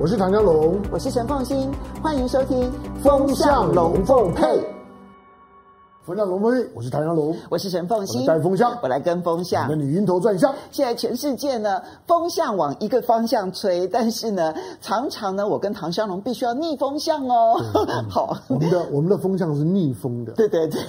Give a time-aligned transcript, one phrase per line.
[0.00, 1.68] 我是唐江龙，我是陈凤新，
[2.00, 2.70] 欢迎收听
[3.02, 4.46] 《风向龙凤配》。
[6.04, 9.66] 风向龙凤配，我是唐湘龙，我是陈凤新，带风向，我来跟风向。
[9.68, 10.54] 那你晕头转向。
[10.70, 17.60] 现在全世界呢，风向往一个方向吹，但是呢，常常呢，我跟唐湘龙必须要逆风向哦。
[18.08, 20.32] 好，我们的 我们的风向是逆风的。
[20.34, 20.80] 对对对。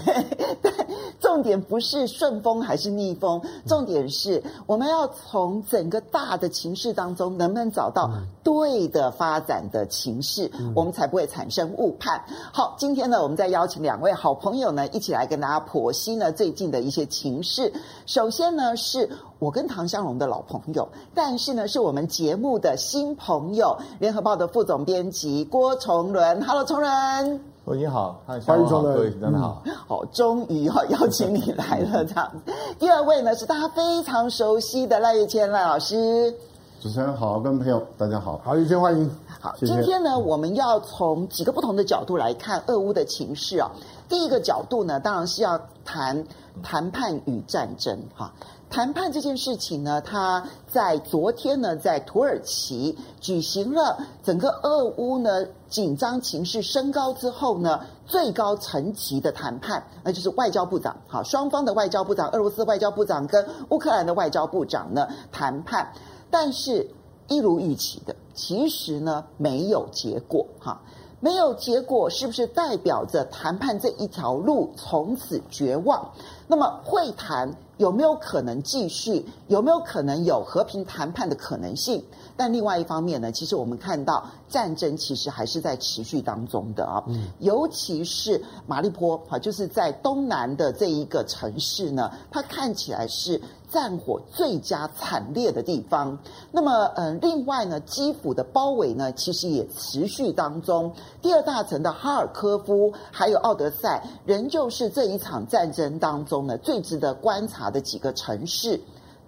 [1.30, 8.10] 重点不是顺风还是逆风，重点是我们要从整个大的情势当中，能不能找到
[8.44, 12.20] 对的发展的情势，我们才不会产生误判。
[12.52, 17.72] 好，今天呢，我们再邀请两位好朋友呢，一起来跟大家剖析呢最近的一些情势。
[18.08, 26.44] 首先呢，是我跟唐湘龙的老朋友，但是呢，是我们节目的新朋友，联合报的副总编辑郭崇伦。
[26.44, 27.40] Hello，崇伦。
[27.76, 29.62] 你好，欢迎各位大家好。
[29.88, 32.32] 好，终于要邀请你来了，这样。
[32.80, 36.34] 第二位呢，是大家非常熟悉的赖岳谦赖老师。
[36.82, 39.10] 主持人好，各位朋友大家好，好，岳谦欢迎。
[39.40, 39.74] 好，谢谢。
[39.74, 43.70] 今天呢，我们要从几个不同的角度来看俄乌的情势啊。
[44.08, 46.26] 第一个角度呢，当然是要谈
[46.64, 48.34] 谈判与战争哈。
[48.70, 65.92] 谈判这件事情呢，他在昨天呢，在土耳其举行了整个俄乌呢紧张情势升高之后呢，最高层级的谈判，那就是外交部长，好，双方的外交部长，俄罗斯外交部长跟乌克兰的外交部长呢谈判，
[66.30, 66.88] 但是
[67.28, 70.80] 一如预期的，其实呢没有结果，哈，
[71.20, 76.12] 没有结果，是不是代表着谈判这一条路从此绝望？
[76.48, 77.52] 那么会谈？
[77.80, 79.26] 有没有可能继续？
[79.48, 82.04] 有没有可能有和平谈判的可能性？
[82.40, 93.42] 但另外一方面呢，其实我们看到战争其实还是在持续当中的啊，嗯，尤其是马利坡啊，就是在东南的这一个城市呢，它看起来是。
[93.72, 96.18] 战火最佳惨烈的地方。
[96.52, 100.92] 那么，嗯，另外呢，基辅的包围呢，其实也持续当中。
[101.22, 108.82] 第二大城的哈尔科夫还有奥德赛，仍旧是这一场战争当中呢最值得观察的几个城市。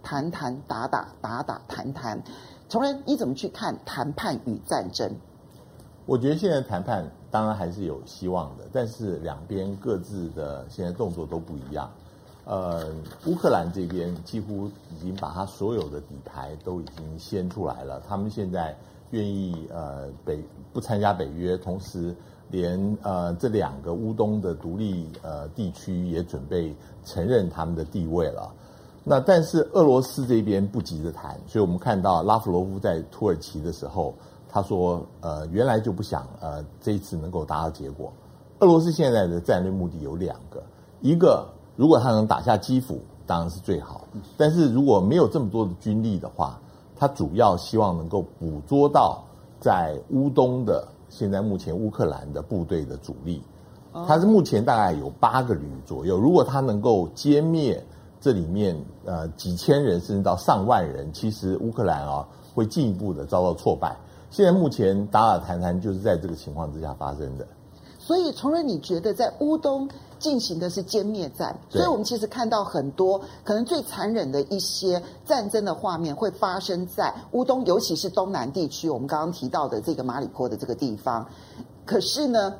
[0.03, 2.19] 谈谈打打打打谈谈，
[2.71, 5.11] 崇伦，你怎么去看谈判与战争？
[6.05, 11.91] 我觉得现在谈判当然还是有希望的，但是两边各自的现在动作都不一样。
[12.45, 12.87] 呃，
[13.25, 18.01] 乌克兰这边几乎已经把他所有的底牌都已经掀出来了。
[18.07, 18.73] 他们现在
[19.09, 22.15] 愿意呃北不参加北约，同时
[22.49, 28.49] 连呃这两个乌东的独立呃地区也准备承认他们的地位了。
[29.03, 34.13] 那但是俄罗斯这边不急着谈，所以我们看到拉夫罗夫在土耳其的时候，
[34.47, 38.11] 他说呃原来就不想呃这一次能够达到结果。
[38.59, 40.61] 俄罗斯现在的战略目的有两个，
[41.01, 41.47] 一个。
[41.77, 44.05] 如果他能打下基辅，当然是最好。
[44.37, 46.59] 但是如果没有这么多的军力的话，
[46.95, 49.23] 他主要希望能够捕捉到
[49.59, 53.41] 在乌东的现在目前乌克兰的部队的主力。
[54.05, 56.19] 他是目前大概有八个旅左右。
[56.19, 57.83] 如果他能够歼灭
[58.21, 63.97] 这里面呃几千人甚至到上万人，其实乌克兰啊会进一步的遭到挫败。
[64.29, 67.45] 现在目前打打谈谈就是在这个情况之下发生的。
[67.99, 69.87] 所以，崇仁，你觉得在乌东
[70.17, 71.57] 进行的是歼灭战？
[71.69, 78.89] 所以我们其实看到很多可能最残忍的一些战争的画面会发生在乌东，尤其是东南地区。
[78.89, 81.25] 我们刚刚提到的这个马里坡的这个地方，
[81.85, 82.55] 可是呢，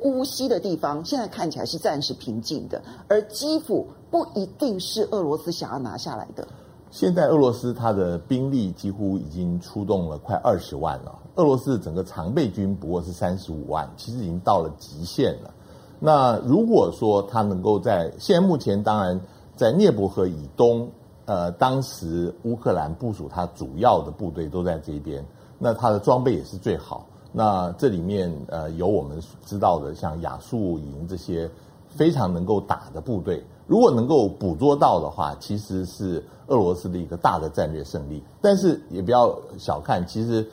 [0.00, 6.46] 乌西的地方现在看起来是暂时平静的，而基辅不一定是俄罗斯想要拿下来的。
[6.90, 11.18] 现在俄罗斯它的兵力几乎已经出动了快二十万了。
[11.34, 15.52] 俄罗斯整个常备军不过是三十五万，其实已经到了极限了。
[15.98, 19.20] 那如果说他能够在现在目前，当然
[19.56, 20.88] 在聂伯河以东，
[21.24, 25.22] 呃，当时乌克兰部署他主要的部队都在这边，
[25.58, 27.04] 那他的装备也是最好。
[27.32, 31.50] 那这里面呃有我们知道的像亚速营这些
[31.88, 33.44] 非常能够打的部队。
[33.66, 38.22] 如果能够捕捉到的话，其实是俄罗斯的一个大的战略胜利。
[38.40, 40.46] 但是也不要小看，其实，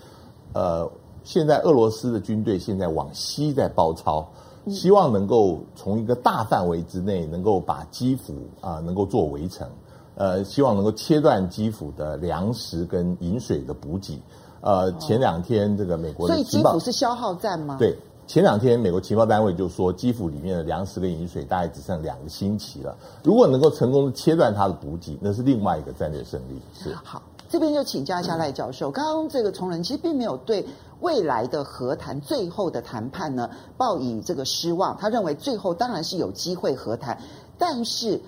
[0.53, 0.89] 呃，
[1.23, 4.27] 现在俄罗斯的军队现在往西在包抄，
[4.67, 9.67] 希望能够从一个大范围之内能够把基辅啊、呃、能够做围城，
[10.15, 14.19] 呃，希望能够切断基辅的粮食跟饮水的补给。
[14.61, 17.75] 呃，前两天这个美国的，所以基辅是消耗战吗？
[17.77, 17.95] 对。
[18.25, 22.97] 前两天，美国情报单位就说，基辅里面的粮食跟饮水大概只剩两个星期了。
[23.21, 26.59] 如果能够成功的切断它的补给，那是另外一个战略胜利。
[26.73, 26.95] 是。
[26.95, 28.89] 好，这边就请教一下赖教授。
[28.89, 30.65] 刚刚这个崇伦其实并没有对
[31.01, 34.95] 未来的和谈、最后的谈判呢抱以这个失望。
[34.97, 37.19] 他认为最后当然是有机会和谈，
[37.57, 38.19] 但是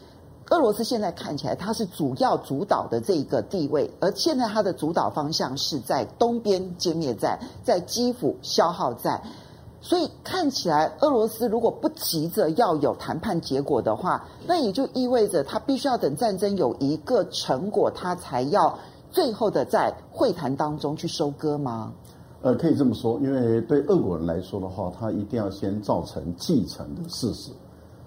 [0.49, 9.19] 俄罗斯现在看起来它是主要主导的这一个地位，而现在它的主导方向是在东边歼灭战，在基辅消耗战。
[9.85, 18.75] 所以看起来，俄罗斯如果不急着要有谈判结果的话，那也就意味着他必须要等战争有一个成果，他才要
[19.11, 21.93] 最后的在会谈当中去收割吗？
[22.41, 27.51] 呃，可以这么说，因为对俄国人来说的话，他一定要先造成继承的事实，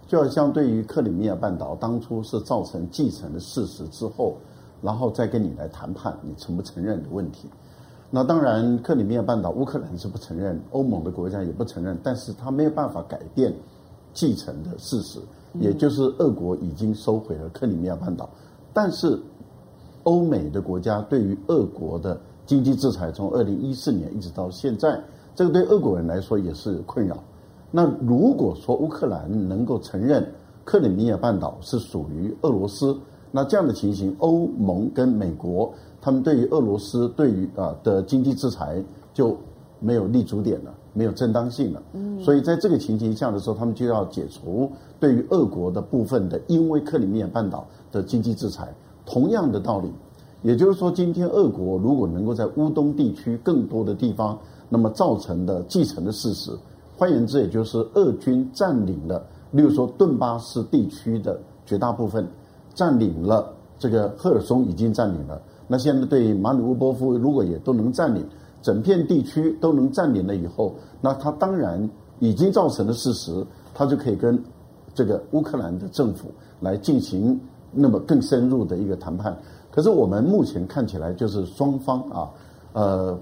[0.09, 4.37] 就好像对于克里米亚半岛当初是造成继承的事实之后，
[4.83, 7.49] 然后再跟你来谈判你承不承认的问题。
[8.11, 13.55] 那当然，克里米亚半岛乌克兰是不承认，欧盟的国家也不承认，但是他没有办法改变
[14.15, 15.21] 继承的事实，
[15.61, 18.29] 也就是俄国已经收回了克里米亚半岛。
[18.73, 19.21] 但是，
[20.05, 24.99] 欧美的国家对于俄国的经济制裁，从二零一四年一直到现在，
[25.35, 27.19] 这个对俄国人来说也是困扰。
[27.71, 30.27] 那如果说乌克兰能够承认
[30.65, 32.99] 克里米亚半岛是属于俄罗斯，
[33.31, 35.73] 那这样的情形，欧盟跟美国。
[36.01, 38.83] 他们对于俄罗斯对于啊的经济制裁
[39.13, 39.37] 就
[39.81, 41.83] 没有立足点了，没有正当性了。
[41.93, 44.71] 嗯，所以在这个情形下的时候，他们就要解除
[45.01, 48.73] 对于俄国的部分的因为克里米亚半岛的经济制裁。
[49.05, 49.91] 同样的道理，
[50.43, 54.39] 也就是说，今天俄国如果能够在乌东地区更多的地方，
[54.69, 56.53] 那么造成的继承的事实，
[56.97, 62.29] 换言之，也就是俄军占领了，例如说顿巴斯地区的绝大部分，
[62.75, 65.41] 占领了这个赫尔松已经占领了。
[65.67, 68.27] 那现在对马里乌波夫，如果也都能占领
[68.63, 71.89] 整片地区，都能占领了以后，那他当然
[72.19, 74.43] 已经造成的事实，他就可以跟
[74.95, 76.31] 这个乌克兰的政府
[76.61, 77.39] 来进行
[77.71, 79.37] 那么更深入的一个谈判。
[79.71, 82.31] 可是我们目前看起来，就是双方啊，
[82.73, 83.19] 呃，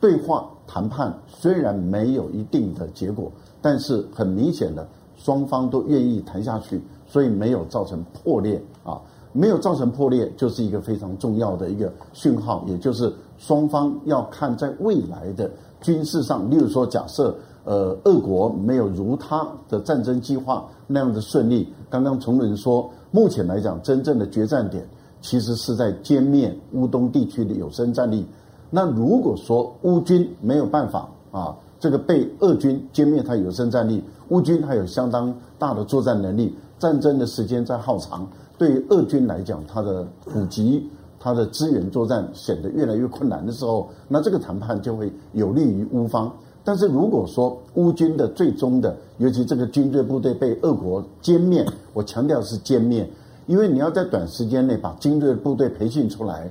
[0.00, 3.30] 对话谈判虽然没有一定的结果，
[3.60, 4.86] 但是很明显的
[5.16, 6.80] 双方都愿意谈下去，
[7.14, 9.00] 所以没有造成破裂啊。
[9.36, 15.50] 没有造成破裂，就是一个非常重要的一个讯号，也就是双方要看在未来的
[15.80, 24.86] 军事上，例如说，假设呃，俄国没有如他的战争计划那样的顺利，刚刚崇仁说，目前来讲，真正的决战点
[25.20, 28.24] 其实是在歼灭乌东地区的有生战力。
[28.70, 38.28] 那如果说乌军没有办法啊，这个被俄军歼灭他有生战力，乌军还有相当大的作战能力，战争的时间在耗长。
[38.58, 40.86] 对于俄军来讲，他的补给、
[41.18, 46.30] 他的支援作战显得越来越困难的时候，那这个谈判就会有利于乌方。
[46.62, 53.08] 但是如果说乌军的最终的，尤其这个军队部队被俄国歼灭，我强调是歼灭，
[53.46, 56.50] 因为你要在短时间内把精锐部队培训出来，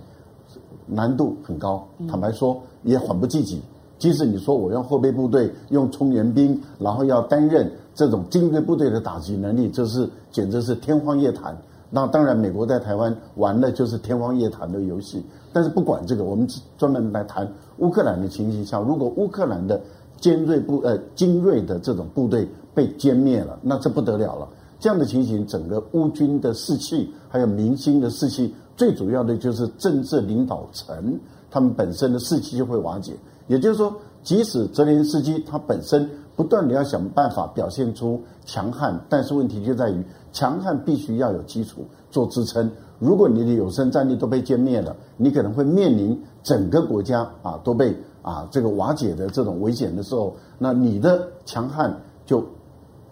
[0.88, 1.88] 难度很高。
[2.09, 3.62] 坦白说，也缓不济急。
[4.00, 11.57] 即使你说我用后备部队、用充援兵，然后要担任这种精锐部队的打击能力，这是简直是天方夜谭。
[11.90, 15.24] 那当然，美国在台湾玩的就是天方夜谭的游戏。
[15.51, 17.48] 但是不管这个，我们专门来谈
[17.78, 19.80] 乌克兰的情形下，如果乌克兰的
[20.19, 24.48] 尖锐部呃精锐的这种部队被歼灭了，那这不得了了。
[24.80, 31.19] 这样的情形，整个乌军的士气还有民心的士气，最主要的就是政治领导层
[31.51, 33.13] 他们本身的士气就会瓦解。
[33.48, 40.03] 也就是说，即使泽连斯基他本身不断的要想办法表现出强悍，但是问题就在于。
[40.35, 42.71] 强悍必须要有基础做支撑。
[42.97, 52.44] 如果你的有生战力都被歼灭了，你可能会面临整个国家啊都被啊这个瓦解的这种危险的时候，那你的强悍就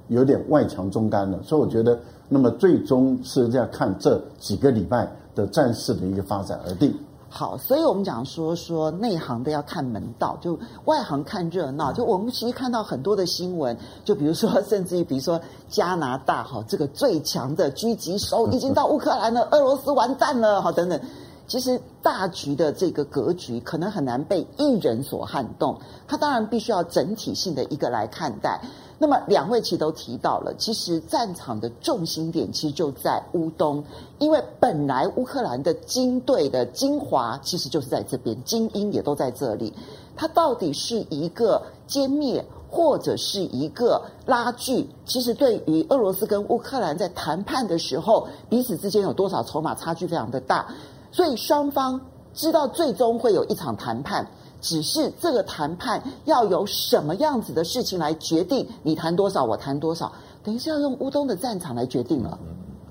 [0.07, 1.39] 有点外强中干了。
[1.43, 6.91] 所以我觉得，那么最终是要看这几个礼拜的战事的一个发展而定。
[7.33, 11.93] 好，所以我们讲说说内行的要看门道，就外行看热闹。
[11.93, 20.99] 就我们其实看到很多的新闻，就比如说，甚至于比如说加拿大哈，这个最强的狙击手已经到乌克兰了，俄罗斯完蛋了哈等等。
[21.47, 28.61] 其实大局的这个格局可能很难被一人所撼动，它当然必须要整体性的一个来看待。
[29.01, 33.83] 那么两位其实都提到了，其实战场的重心点其实就在乌东，
[34.19, 39.73] 因为本来乌克兰的精队的精华其实就是在这边，精英也都在这里。
[40.15, 44.87] 它到底是一个歼灭，或者是一个拉锯？
[45.03, 50.67] 其实对于俄罗斯跟乌克兰在谈判的时候，彼此之间有多少筹码差距非常的大，
[51.11, 51.99] 所以双方
[52.35, 54.27] 知道最终会有一场谈判。
[54.61, 60.11] 只是这个谈判要有什么样子的事情来决定，你谈多少，我谈多少，
[60.43, 62.39] 等于是要用乌东的战场来决定了。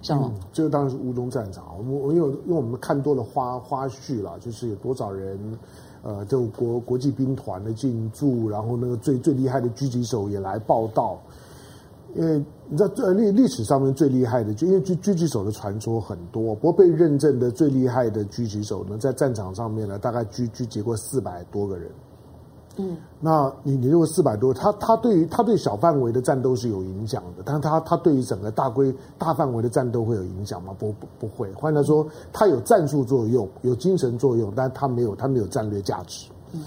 [0.03, 1.75] 像嗯，这个当然是乌东战场。
[1.79, 5.39] 我们我因为因为我们看多了花花絮了，就是有多少人，
[6.03, 11.19] 呃，就国国际兵团的进驻，然后那个最最厉害的狙击手也来报道。
[12.15, 21.91] 因为你知道，历历史上面最厉害的，就因为狙狙击手的传说很多，不过被认证的最厉害的狙击手呢，在战场上面呢，大概狙狙击过四百多个人。
[22.77, 30.75] 嗯，那你你认为四百多，他他对于他对小范围的战斗是有影响的，但是他他对于整个大规大范围的战斗会有影响吗？
[30.79, 31.53] 不不不会。
[31.53, 36.31] 换句话说，他有战术作用，有精神作用，但他没有他没有战略价值。
[36.53, 36.63] 嗯，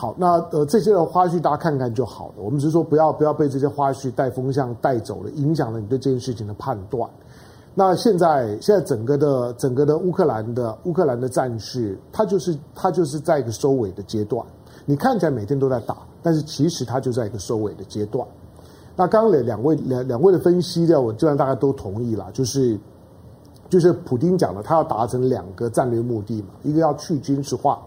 [0.00, 2.34] 好，那呃这些的花絮大家看看就好了。
[2.36, 7.10] 我们只是说不要不要被这些花絮带风向带走了，影响了你对这件事情的判断。
[7.74, 14.46] 那现在现在整个的整个的乌克兰的乌克兰的战事，它就是它就是在一个收尾的阶段。
[14.84, 18.24] 你看起来每天都在打，但是其实它就在一个收尾的阶段。
[18.94, 22.78] 那刚刚两两位两两位的分析呢，我基本上大家都同意了，就是
[23.68, 27.82] 就是普丁讲了，他要达成两个战略目的嘛，一个要去军事化，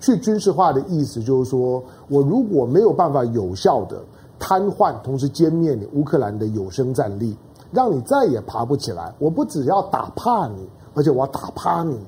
[0.00, 4.02] 去军事化的意思就是说我如果没有办法有效的
[4.38, 7.36] 瘫痪，同时歼灭你乌克兰的有生战力，
[7.72, 11.98] 让你再也爬不起来，我不只要打怕你，而且我要打趴你，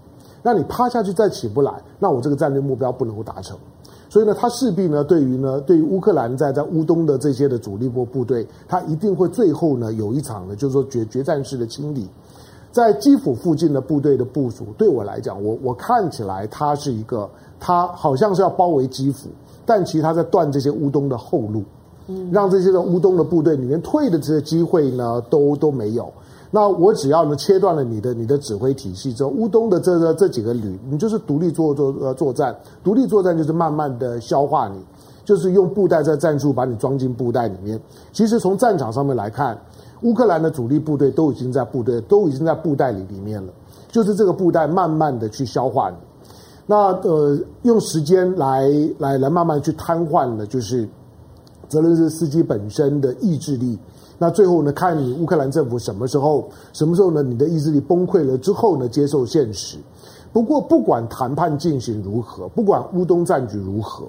[0.43, 3.57] 让你趴下去再起不来，那我这个战略目标不能够达成。
[4.09, 12.09] 所以呢，他势必呢，对于呢，对于乌克兰在在乌东的这些的主力部部队，他一定会最后呢有一场呢，就是说决决战式的清理。
[12.71, 19.29] 在基辅附近的部队的部署，对我来讲，我我看起来他是一个，他好像是要包围基辅，
[19.65, 21.63] 但其实他在断这些乌东的后路，
[22.31, 26.13] 让这些的乌东的部队里面退的这些机会呢都都没有。
[26.51, 34.79] 那我只要呢切断了你的你的指挥体系之后，乌东的这个这几个旅，你就是独立作作呃作战，独立作战就是慢慢的消化你，
[35.25, 37.79] 就是用布袋在战术把你装进布袋里面。
[38.13, 39.59] 其实从战场上面来看，
[40.03, 43.53] 乌克兰的主力部队都已经在部队都已经在布袋里里面了，
[43.89, 45.97] 就是这个布袋慢慢的去消化你。
[46.67, 48.69] 那呃用时间来
[48.99, 50.89] 来来慢慢去瘫痪了，就是
[51.69, 53.79] 泽伦斯基本身的意志力。
[54.19, 57.23] 那最后呢，看你乌克兰政府什么时候，什么时候呢？
[57.23, 59.77] 你的意志力崩溃了之后呢，接受现实。
[60.33, 64.07] 不过，不管谈判进行如何，不管乌东战局如何，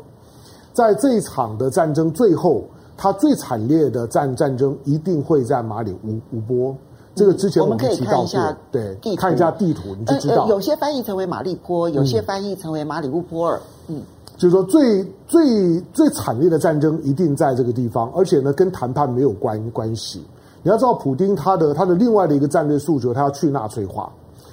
[0.74, 2.64] 在这一场的战争最后，
[2.96, 6.76] 它最惨烈的战战争一定会在马里乌乌波。
[7.18, 10.48] 这个之前我们可以看一下，对，看一下地图，你就知道。
[10.48, 13.60] 有些翻译成为马利坡，有些翻译成为马里乌波尔。
[13.88, 14.02] 嗯。
[14.38, 20.24] 就是说最，最最最惨烈的战争一定在这个地方，而且呢，跟谈判没有关关系。
[20.62, 24.12] 你要知道，普丁他的他的另外的一个战略诉求，他要去纳粹化。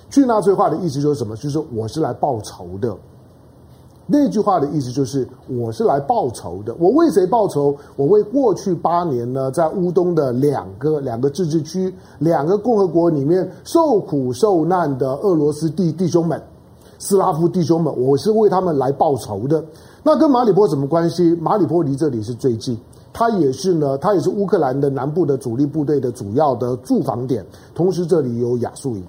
[0.09, 1.37] 去纳粹化的意思就是什么？
[1.37, 2.97] 就是我是来报仇的。
[4.07, 6.75] 那句话的意思就是我是来报仇的。
[6.79, 7.75] 我为谁报仇？
[7.97, 16.41] 我为过去八年呢，在乌东的两个两个自治区、两个共和国里面受苦受难的俄罗斯弟弟兄们。
[16.99, 19.63] 斯拉夫弟兄们，我是为他们来报仇的。
[20.03, 21.35] 那跟马里波什么关系？
[21.37, 22.79] 马里波离这里是最近，
[23.13, 27.45] 它也是呢，它也是乌克兰的南部的主力部队的主要的驻防点。
[27.75, 29.05] 同时，这里有亚速营。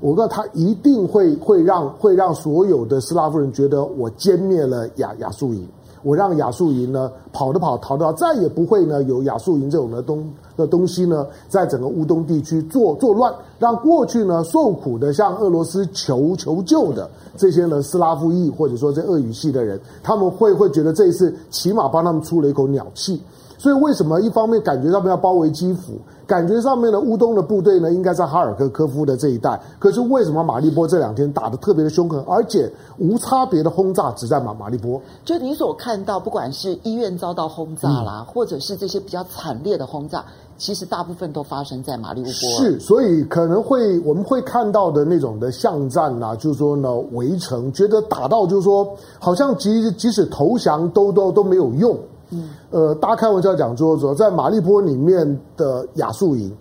[0.00, 5.66] 我告诉他，一定会会让会让所有的斯拉夫人觉得我歼灭了亚亚速营。
[6.02, 23.18] 我让亚速营呢跑的跑，逃的逃，再也不会呢有亚速营这种的东的东西呢，在整个乌东地区作作乱，让过去呢受苦的向俄罗斯求求救的这些呢斯拉夫裔或者说这俄语系的人，他们会会觉得这一次起码帮他们出了一口鸟气。
[23.64, 25.94] 所以为什么一方面感觉上面要包围基辅？
[26.26, 29.58] 感觉上面的乌东的部队呢，应该在哈尔科科夫的这一带。
[29.78, 35.00] 可是为什么马利波这两天打得特别的凶狠，而且无差别的轰炸只在马马利波？
[35.24, 40.22] 就你所看到，不管是医院遭到轰炸啦，嗯、或者是这些比较惨烈的轰炸，
[40.58, 42.32] 其实大部分都发生在马利乌波。
[42.32, 51.98] 是，所以可能会我们会看到的那种的巷战啊，就是说呢，围城，觉得打到就是说，好像即即使投降都都都没有用。
[52.70, 56.52] 呃，大家开玩笑讲说说，在马利波里面的亚速营，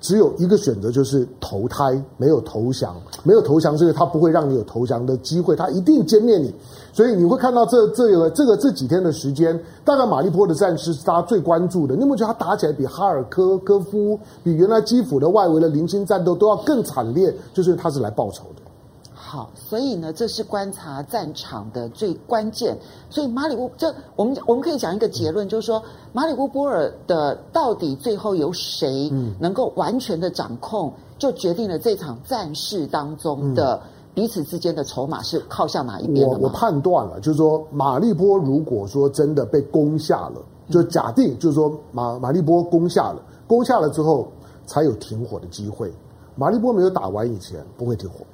[0.00, 6.52] 只有一个选择，就是投胎，没有投降，没有投降，所以他不会让你有投降的机会，他一定歼灭你。
[6.92, 11.94] 所以你会看到这这个这个这几天的时间，大概马利波的战事是大家最关注的。
[11.94, 17.34] 你有没有觉得他打起来比哈尔科科夫、比原来基辅的外围的零星战斗都要更惨烈？
[17.54, 18.62] 就是他是来报仇的。
[19.32, 22.76] 好，所以呢，这是观察战场的最关键。
[23.08, 29.10] 所以马里乌，这我们我们可以讲一个结论，就是说马里乌波尔的到底最后由谁
[29.40, 33.80] 能够完全的掌控，就决定了这场战事当中的
[34.12, 36.28] 彼此之间的筹码是靠向哪一边。
[36.28, 44.28] 我我判断了，就是说马利波如果说真的被攻下了，就假定就是说马马利波攻下了，攻下了之后
[44.66, 45.90] 才有停火的机会。
[46.34, 48.26] 马利波没有打完以前不会停火。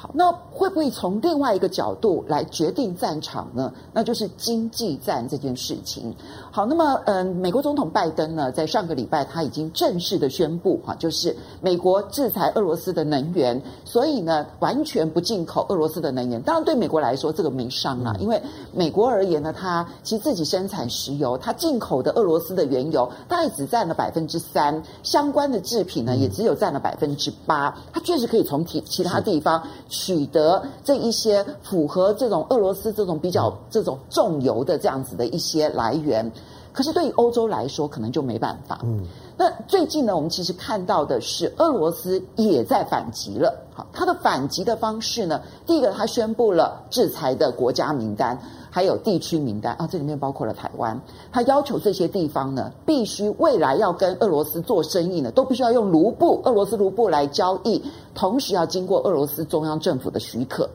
[0.00, 3.72] 好，那会不会从另外一个角度来决定战场呢？
[3.92, 6.14] 那就是经济战这件事情。
[6.52, 16.40] 好，那么嗯，美国总统拜登呢，在上个礼拜他已经正式的宣布哈，就是美国制裁俄罗斯的能源，所以呢，完全不进口俄罗斯的能源。
[16.42, 18.40] 当然，对美国来说这个没伤啊，因为
[18.72, 29.60] 美国而言呢，它其实自己生产石油，它进口的俄罗斯的原油大概只占了百分之三，相关的制品呢也只有占了百分之八，它确实可以从其其他地方。
[29.88, 36.30] 取得这一些符合这种俄罗斯这种比较这种重油的这样子的一些来源，
[36.72, 38.80] 可是对于欧洲来说，可能就没办法。
[38.84, 39.02] 嗯，
[39.36, 43.52] 那最近呢，我们其实看到的是俄罗斯也在反击了。
[43.74, 48.38] 好，它的反击的方式呢，第一个，它宣布了制裁的国家名单。
[48.70, 51.00] 还有地区名单啊，这里面包括了台湾。
[51.32, 57.82] 他要求这些地方呢，必须未来要跟俄罗斯做生意呢，都必须要用卢布、俄罗斯卢布来交易，
[58.14, 60.68] 同时要经过俄罗斯中央政府的许可。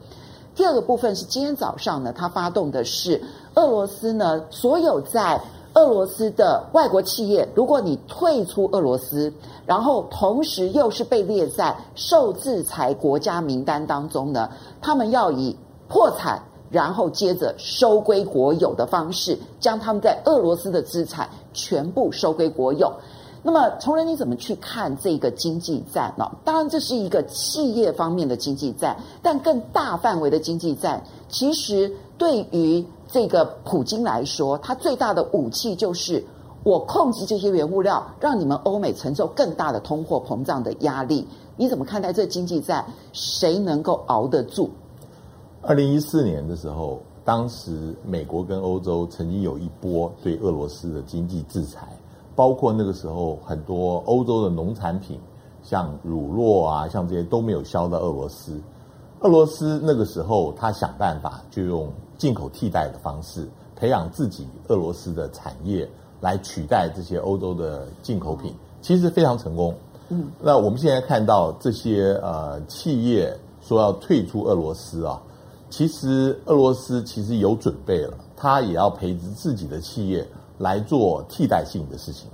[0.55, 3.21] 第二个部分是今天早上呢，他发动的是
[3.55, 5.41] 俄罗斯呢，所有在
[5.73, 9.33] 俄罗斯的外国企业，如果你退出俄罗斯，
[9.65, 14.49] 然后同时又是被列在受制裁国家名单当中呢，
[14.81, 15.55] 他们要以
[15.87, 16.39] 破产。
[16.73, 22.91] 然后接着收归国有的方式，将他们在俄罗斯的资产全部收归国有。
[23.43, 26.31] 那么，崇仁你怎么去看这个经济战呢？
[26.43, 36.23] 当然，这是一个企业方面的经济战，但更大范围的经济战，其实对于这个普京来说，他最大的武器就是
[36.63, 41.27] 我控制这些原物料，让你们欧美承受更大的通货膨胀的压力。
[41.55, 42.83] 你怎么看待这经济战？
[43.11, 44.71] 谁能够熬得住？
[45.65, 51.87] 二零一四年的时候，当时美国跟欧洲曾经有一波对俄罗斯的经济制裁，
[52.35, 55.17] 包括那个时候很多欧洲的农产品，
[55.63, 58.59] 像乳酪啊，像这些都没有销到俄罗斯。
[59.21, 65.89] 俄罗斯那个时候他想办法就用进口替代的方式，培养自己俄罗斯的产业
[66.19, 69.73] 来取代这些欧洲的进口品，其实非常成功。
[70.09, 75.21] 嗯，那我们现在看到这些呃企业说要退出俄罗斯啊。
[75.73, 80.23] 其实俄罗斯其实有准备了，他也要培植自己的企业
[80.59, 82.29] 来做替代性的事情。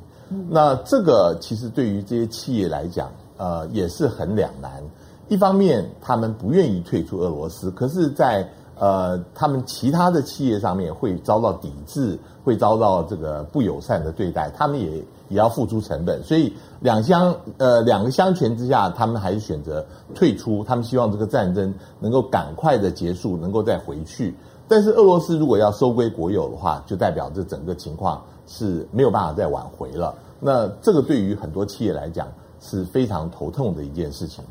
[0.50, 4.84] 那这个其实对于这些企业来讲，呃，也是很两难。
[5.30, 20.64] 一方面，他们不愿意退出俄罗斯，可是在，在呃，他们其他的企业上面会遭到抵制，会遭到这个不友善的对待，他们也也要付出成本，所以两相呃两个相权之下，他们还是选择退出。
[20.64, 24.36] 他们希望这个战争能够赶快的结束，能够再回去。
[24.68, 30.14] 但是俄罗斯如果要收归国有的话，就代表这整个情况是没有办法再挽回了。
[30.40, 32.28] 那这个对于很多企业来讲
[32.60, 34.44] 是非常头痛的一件事情。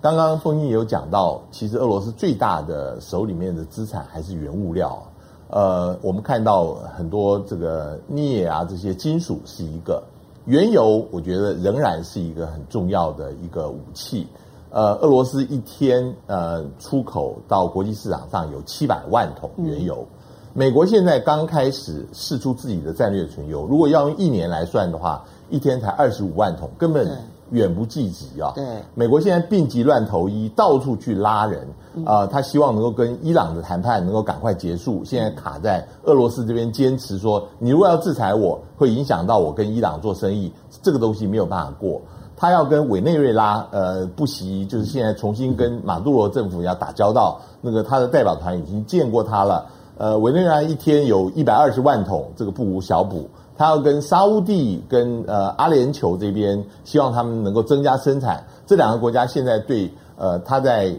[0.00, 5.02] 刚刚凤馨也有讲到，其实俄罗斯最大的手里面的资产还是原物料。
[5.48, 10.02] 呃，我们看到很多这个镍啊，这些金属是一个
[10.46, 14.26] 原油，我觉得仍然是一个很重要的一个武器。
[14.70, 20.04] 呃，俄罗斯一天呃出口到国际市场上有七百万桶原油，
[20.52, 27.06] 美国现在刚开始试出自己的战略存油，如果要用一年来算的话，一天才二十五万桶，根本。
[27.54, 28.52] 远不济急啊！
[28.54, 28.64] 对，
[28.94, 31.62] 美国现在病急乱投医，到处去拉人
[32.04, 35.04] 啊、呃，他希望能够跟伊朗的谈判能够赶快结束。
[35.04, 42.02] 现在卡在俄罗斯这边，坚持说，你如果要制裁我，会影响到我跟伊朗做生意，这个东西没有办法过。
[42.36, 47.40] 他要跟委内瑞拉呃不惜，就是现在重新跟马杜罗政府要打交道。
[47.60, 49.64] 那个他的代表团已经见过他了。
[49.96, 53.30] 呃，委内瑞拉一天有一百二十万桶，这个不无小补。
[53.56, 58.44] 他要跟沙乌地、跟呃阿联酋这边，希望他们能够增加生产。
[58.66, 60.92] 这两个国家现在对呃他在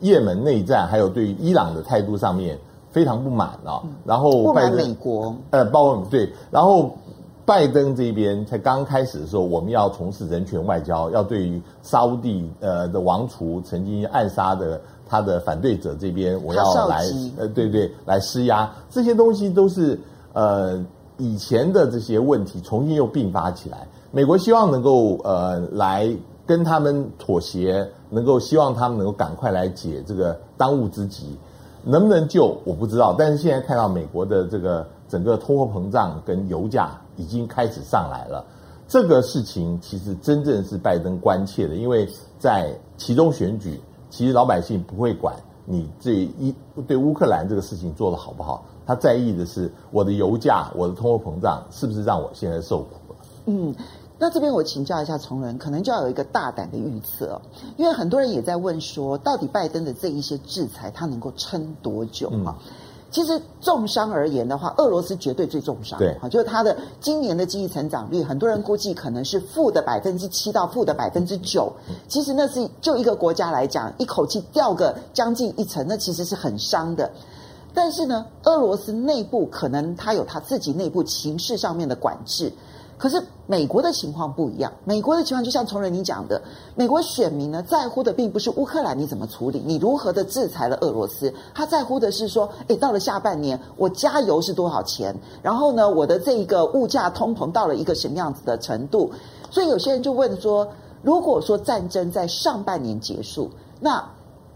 [0.00, 2.58] 也门内战，还有对伊朗的态度上面
[2.90, 3.80] 非常不满啊。
[4.04, 6.94] 然后拜登，美国呃，包括对，然后
[7.46, 17.04] 拜登这边才刚开始的时候，我们要从事人权外交，要对于沙乌地呃的王储曾经暗杀的他的反对者这边，我要来
[17.38, 18.70] 呃对对来施压。
[18.90, 19.98] 这些东西都是
[20.34, 20.84] 呃。
[21.22, 26.12] 以前的这些问题重新又并发起来，美国希望能够呃来
[26.44, 31.38] 跟他们妥协，能够希望他们能够赶快来解这个当务之急，
[31.84, 33.14] 能不能救我不知道。
[33.16, 38.44] 但是现在看到美国的这个整个通货膨胀跟油价已经开始上来了，
[38.88, 43.80] 这个事情其实真正是拜登关切的，因为在其中选举，
[44.10, 46.52] 其实老百姓不会管你这一
[46.88, 48.64] 对乌克兰这个事情做得好不好。
[48.86, 53.16] 他在意的是我的油价，我的通货膨胀是不是让我现在受苦了？
[53.46, 53.74] 嗯，
[54.18, 57.40] 那这边我请教一下崇仁，可能就要有一个大胆的预测，
[57.76, 62.56] 因为很多人也在问说，到底拜登的这一些制裁，他能够撑多久啊？
[62.58, 62.72] 嗯
[63.12, 65.98] 其实重伤而言的话，俄罗斯绝对最重伤。
[65.98, 71.70] 对，就是它的今年的经济成长率，很多人估计可能是负的百分之七到负的百分之九。
[72.08, 77.10] 其实那是就一个国家来讲，一口气掉个将近一成，那其实是很伤的。
[77.74, 82.52] 但是呢，俄罗斯内部可能它有它自己内部情势上面的管制。
[82.98, 86.40] 可是美国的情况不一样，美国的情况就像崇仁你讲的，
[86.76, 99.10] 美国选民呢在乎的并不是乌克兰你怎么处理，你如何的制裁了俄罗斯，他在乎的是说，诶，到了下半年我加油是多少钱，然后呢，我的这一个物价通膨到了一个什么样子的程度，
[99.50, 100.68] 所以有些人就问说，
[101.02, 104.04] 如果说战争在上半年结束，那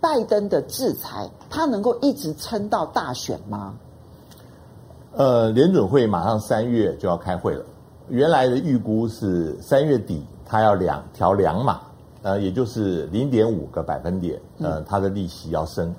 [0.07, 3.75] 拜登的制裁他能够一直撑到大选吗？
[5.17, 7.65] 呃，联准会马上三月就要开会了。
[8.09, 11.81] 原来的预估是三月底，它要两调两码，
[12.23, 15.93] 呃，也就是零点五个百分点，呃，它的利息要升。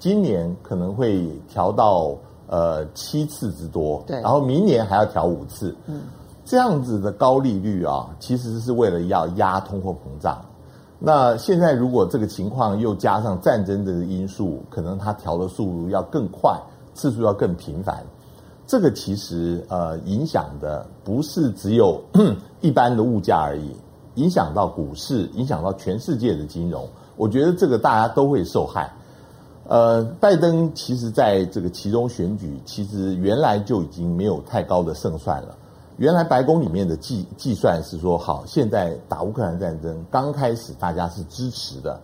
[0.00, 2.16] 今年可能会调到
[2.48, 5.72] 呃七次之多，对，然后明年还要调五次。
[5.86, 6.00] 嗯，
[6.44, 10.44] 这样子的高利率啊，其实是为了要压通货膨胀。
[11.04, 16.56] 那现在如果这个情况又加上战争的因素，可能它调的速度要更快，
[16.94, 18.04] 次数要更频繁。
[18.68, 22.00] 这个其实呃影响的不是只有
[22.62, 23.74] 一般的物价而已，
[24.14, 26.88] 影响到股市，影响到全世界的金融。
[27.16, 28.88] 我觉得这个大家都会受害。
[29.66, 35.56] 呃，拜登其实在这个其中选举，其实原来就已经没有太高的胜算了。
[35.98, 42.00] 原来白宫里面的计计算是说，好，现在打乌克兰战争刚开始，大家是支持的。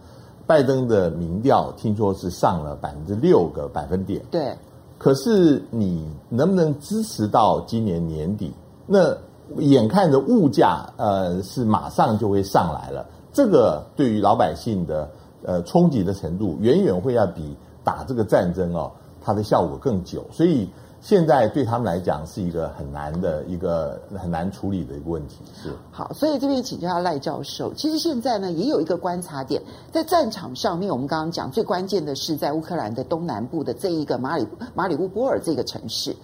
[0.46, 4.22] 拜登的民调听说是上了百分之六个百分点。
[4.30, 4.54] 对。
[4.98, 8.52] 可是你能不能支持到今年年底？
[8.86, 9.16] 那
[9.56, 15.10] 眼看着物价呃是马上就会上来了，这个对于老百姓的
[15.42, 20.68] 呃冲击的程度，远远会要比打这个战争哦，它的效果更久，所以。
[21.00, 25.70] 现在对他们来讲是一个很难的一个很难处理的一个问题，是。
[25.90, 36.14] 好，所以这边请教下赖教授，其实现在呢也有一个观察点，在战场上面，我们刚刚讲最关键的是在乌克兰的东南部的这一个马里马里乌波尔这个城市，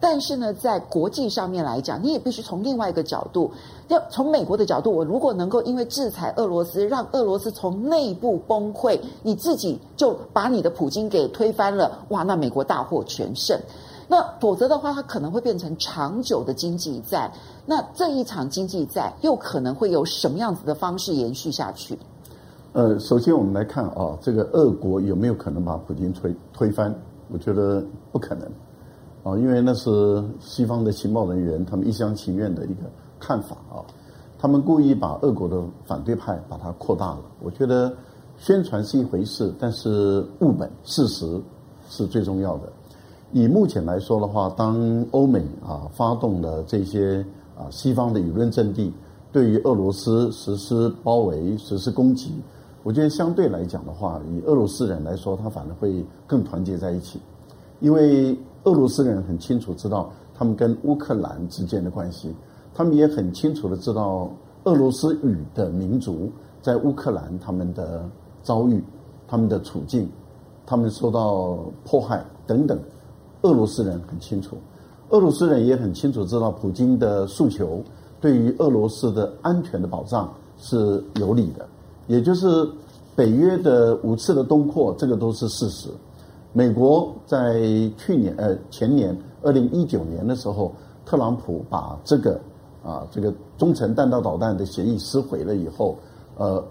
[0.00, 3.52] 但是呢，在国际上面来讲，你也必须从另外一个角度，
[3.88, 13.60] 要从美国的角度，我如果能够因为制裁俄罗斯，让俄罗斯从内部崩溃，你自己就把你的普京给推翻了，哇，那美国大获全胜。
[14.12, 17.32] 那否则的话，它可能会变成长久的经济战。
[17.64, 21.98] 那这一场经济战又可能会有什么样子的方式延续下去？
[22.74, 26.94] 呃，首先我们来看啊，这个俄国有没有可能把普京推推翻？
[27.30, 28.46] 我觉得不可能
[29.24, 32.82] 啊，因为那是西方的情报人员他们一厢情愿的一个
[33.18, 33.80] 看法啊。
[34.38, 37.22] 他们故意把俄国的反对派把它扩大了。
[37.40, 37.90] 我觉得
[38.36, 41.40] 宣传是一回事，但是务本事实
[41.88, 42.70] 是最重要的。
[43.32, 47.24] 以目前来说的话，当欧美啊发动了这些
[47.56, 48.92] 啊西方的舆论阵地，
[49.32, 52.34] 对于俄罗斯实施包围、实施攻击，
[52.82, 57.18] 我觉得相对来讲的话，以俄罗斯人来说，他反而会更团结在一起，
[57.80, 62.34] 因为俄罗斯人很清楚知道他们跟乌克兰之间的关系，
[62.74, 64.30] 他们也很清楚的知道
[64.64, 68.06] 俄罗斯语的民族在乌克兰他们的
[68.42, 68.84] 遭遇、
[69.26, 70.06] 他们的处境、
[70.66, 72.78] 他们受到迫害等等。
[73.42, 74.56] 俄罗斯人很清楚，
[75.10, 77.82] 俄罗斯人也很清楚知道普京的诉求
[78.20, 81.66] 对于俄罗斯的安全的保障是有利的，
[82.06, 82.46] 也就是
[83.16, 85.88] 北约的五次的东扩，这个都是事实。
[86.52, 87.60] 美国在
[87.96, 90.72] 去年呃前年二零一九年的时候，
[91.04, 92.40] 特朗普把这个
[92.84, 95.96] 啊这个中程弹道导弹的协议撕毁了以后，
[96.36, 96.62] 呃，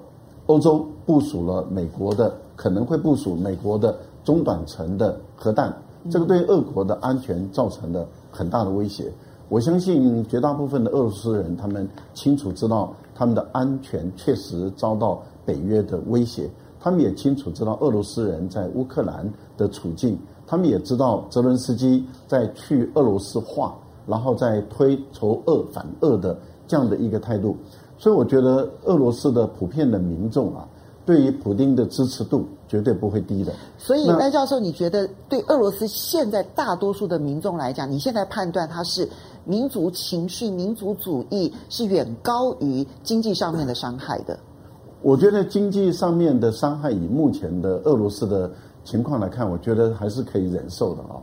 [0.45, 5.75] 欧洲部署了美国的可能会部署美国的中短程的核弹。
[6.09, 9.11] 这个对俄国的安全造成了很大的威胁。
[9.49, 16.49] 我相信绝大部分的俄罗斯人，他们清楚知道他们的安全确实遭到北约的威胁。
[16.79, 20.17] 他们也清楚知道俄罗斯人在乌克兰的处境。
[20.47, 23.75] 他们也知道泽伦斯基在去俄罗斯化，
[24.07, 26.37] 然后再推仇俄反俄的
[26.67, 27.55] 这样的一个态度。
[27.97, 30.67] 所以，我觉得俄罗斯的普遍的民众啊。
[31.05, 33.53] 对于普丁的支持度绝对不会低的。
[33.77, 39.07] 所以，赖教授，你觉得对俄罗斯现在大多数的民众来讲，你现在判断它是
[39.43, 44.37] 民族情绪、民族主义是远高于经济上面的伤害的？
[45.01, 48.51] 我觉得经济上面的伤害，以目前的俄罗斯的
[48.83, 51.17] 情况来看，我觉得还是可以忍受的啊。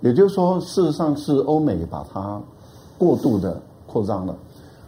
[0.00, 2.40] 也就是说，事实上是欧美把它
[2.96, 4.36] 过度的扩张了。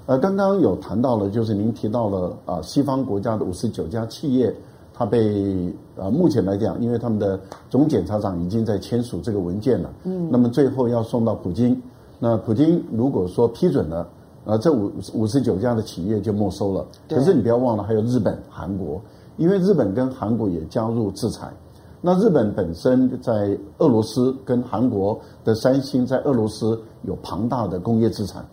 [0.06, 4.54] 呃，刚刚有谈到了，就是您提到了啊，西方国家的五十九家企业，
[4.94, 7.38] 它被呃，目前来讲，因为他们的
[7.68, 11.82] 总检察长已经在签署这个文件了，嗯，那么最后要送到普京，
[12.20, 14.08] 那普京如果说批准了，
[14.44, 16.86] 呃，这五五十九家的企业就没收了。
[17.08, 19.00] 可是你不要忘了，还有日本、韩国，
[19.36, 21.52] 因为日本跟韩国也加入制裁。
[22.00, 28.46] 那日本本身在俄罗斯跟韩国的三星在俄罗斯有庞大的工业资产。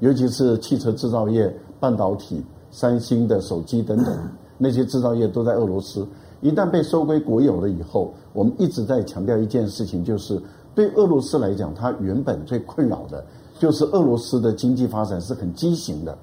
[0.00, 4.18] 尤其是汽车制造业、半导体、三星的手机等等，
[4.58, 6.06] 那些制造业都在俄罗斯。
[6.40, 10.40] 一旦被收归国有了以后，我们一直在强调一件事情，就是
[10.74, 13.24] 对俄罗斯来讲，它原本最困扰的
[13.58, 16.16] 就是俄罗斯的经济发展是很畸形的。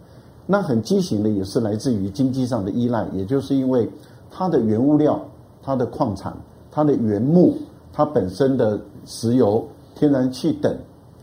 [0.47, 3.87] 那很畸形的也是来自于经济上的依赖，也就是因为
[4.31, 5.23] 它的原物料、
[5.61, 6.35] 它的矿产、
[6.71, 7.55] 它的原木、
[7.93, 9.63] 它本身的石油、
[9.93, 10.75] 天然气等，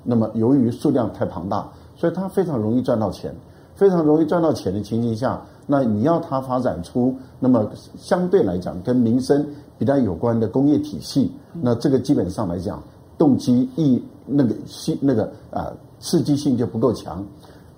[0.05, 1.69] 那么由于数量太庞大。
[2.05, 3.35] 所以它非常容易赚到钱，
[3.75, 9.43] 非常容易赚到钱的情形下，那你要它发展出那么相对来讲跟民生
[9.79, 12.83] 比较有关的工业体系，那这个基本上来讲，
[13.17, 17.25] 动机意那个性那个啊、刺激性就不够强。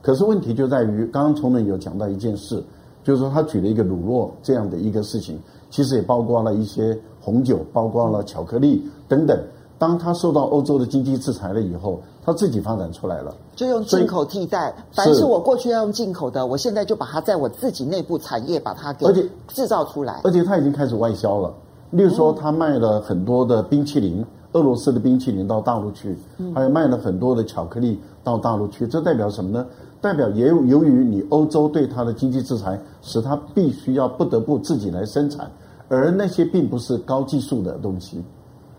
[0.02, 2.60] 可是问题就在于，刚刚崇仁有讲到一件事，
[3.04, 5.38] 就是说他举了一个乳酪这样的一个事情，
[5.70, 9.38] 其实也包括了一些红酒，包括了巧克力等等。
[9.78, 14.74] 当他受到欧洲的经济制裁了以后，他自己发展出来了，就用进口替代。
[14.92, 19.06] 凡是我过去要用进口的，我现在就把它在我自己内部产业把它给
[19.48, 20.22] 制造出来。
[20.24, 21.52] 而且他已经开始外销了，
[21.90, 26.16] 例如说他卖了很多的冰淇淋，俄罗斯的冰淇淋到大陆去，
[26.54, 28.86] 还有卖了很多的巧克力到大陆去。
[28.86, 29.66] 这代表什么呢？
[30.00, 35.50] 代表也有由于你欧洲对他的经济制裁，使他必须要不得不自己来生产，
[35.88, 38.22] 而那些并不是高技术的东西。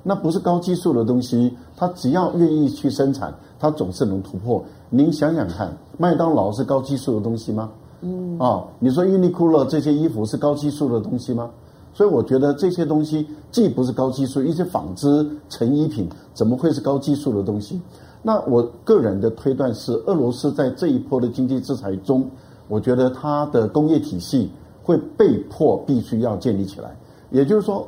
[0.08, 4.63] 那不是高技术的东西，它只要愿意去生产，它总是能突破。
[4.89, 7.70] 您想想看，麦当劳是高技术的东西吗？
[8.00, 11.50] 嗯，啊，你说 Uniqlo 这些衣服是高技术的东西吗？
[11.93, 17.82] 所以我觉得这些东西既不是高技术，一些纺织成衣品怎么会是高技术的东西？
[18.24, 22.26] 那我个人的推断是，俄罗斯在这一波的经济制裁中，
[22.70, 24.50] 我觉得它的工业体系
[24.84, 26.96] 会被迫必须要建立起来。
[27.30, 27.86] 也就是说，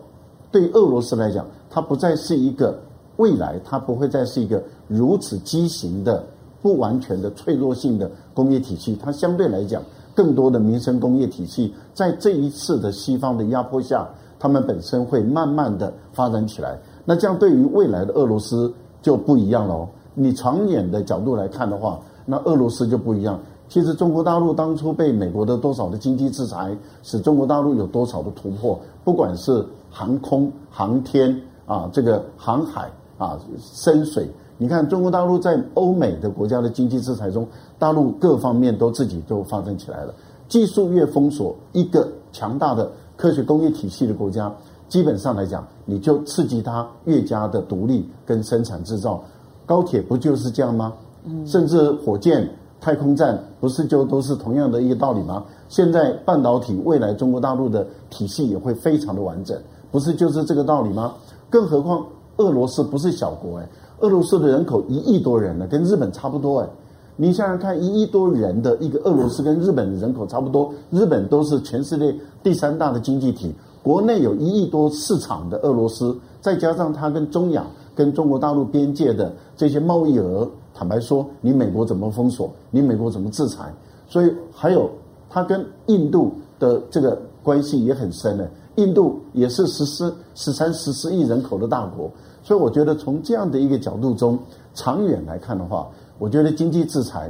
[0.52, 2.80] 对俄罗斯来讲，它不再是一个
[3.18, 6.24] 未来，它不会再是一个如此畸形的、
[6.62, 8.98] 不完全的脆弱性的工业体系。
[9.02, 9.84] 它相对来讲，
[10.16, 14.08] 更多的民生工业体系，在这一次的西方的压迫下，
[14.40, 16.80] 他们本身会慢慢的发展起来。
[17.06, 19.88] 那这样对于未来的俄罗斯就不一样了。
[20.14, 23.40] 你长远的角度来看的话，那俄罗斯就不一样。
[23.68, 31.40] 其实中国大陆当初被美国的多少的经济制裁，使中国大陆有多少的突破，不管是航空、航天。
[31.70, 34.28] 啊，这个航海啊，深水，
[34.58, 40.12] 你看中国大陆在欧美的国家的经济制裁中，大陆各方面都自己都发展起来了。
[40.48, 44.52] 技术越封锁，一个强大的科学工业体系的国家，
[44.88, 49.24] 基本上来讲，你就刺激它越加的独立跟生产制造。
[49.68, 50.92] 高铁不就是这样吗？
[51.24, 52.50] 嗯，甚至火箭、
[52.82, 55.46] 太空站不是就都是同样的一个道理吗？
[55.68, 59.56] 现在半导体，未来中国大陆的体系也会非常的完整，
[59.92, 61.14] 不是就是这个道理吗？
[61.50, 62.06] 更何况，
[62.38, 66.70] 俄罗斯不是小国哎，俄罗斯的人口一亿多人呢，跟日本差不多哎。
[67.16, 82.50] 你想想看，一亿多人的一个俄罗斯跟日本的人口差不多，日本都是全世界第三大的经济体，国内有一亿多市场的俄罗斯，再加上它跟中亚、跟中国大陆边界的这些贸易额，坦白说，你美国怎么封锁？
[82.72, 83.66] 你美国怎么制裁？
[84.08, 84.90] 所以还有
[85.30, 88.48] 它跟印度的这个关系也很深呢。
[88.80, 92.10] 印度也是十四、十三、十四亿人口的大国，
[92.42, 94.40] 所以我觉得从这样的一个角度中，
[94.74, 95.86] 长远来看的话，
[96.18, 97.30] 我觉得经济制裁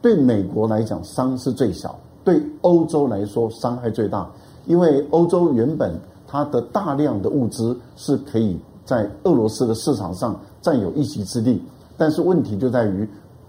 [0.00, 4.26] 对美国来讲伤是最小，对欧洲来说伤害最大。
[4.66, 5.94] 因为欧洲原本
[6.26, 11.62] 它的大量的物资是可以在俄罗斯的市场上占有一席之地，
[11.96, 13.08] 但是问题就在于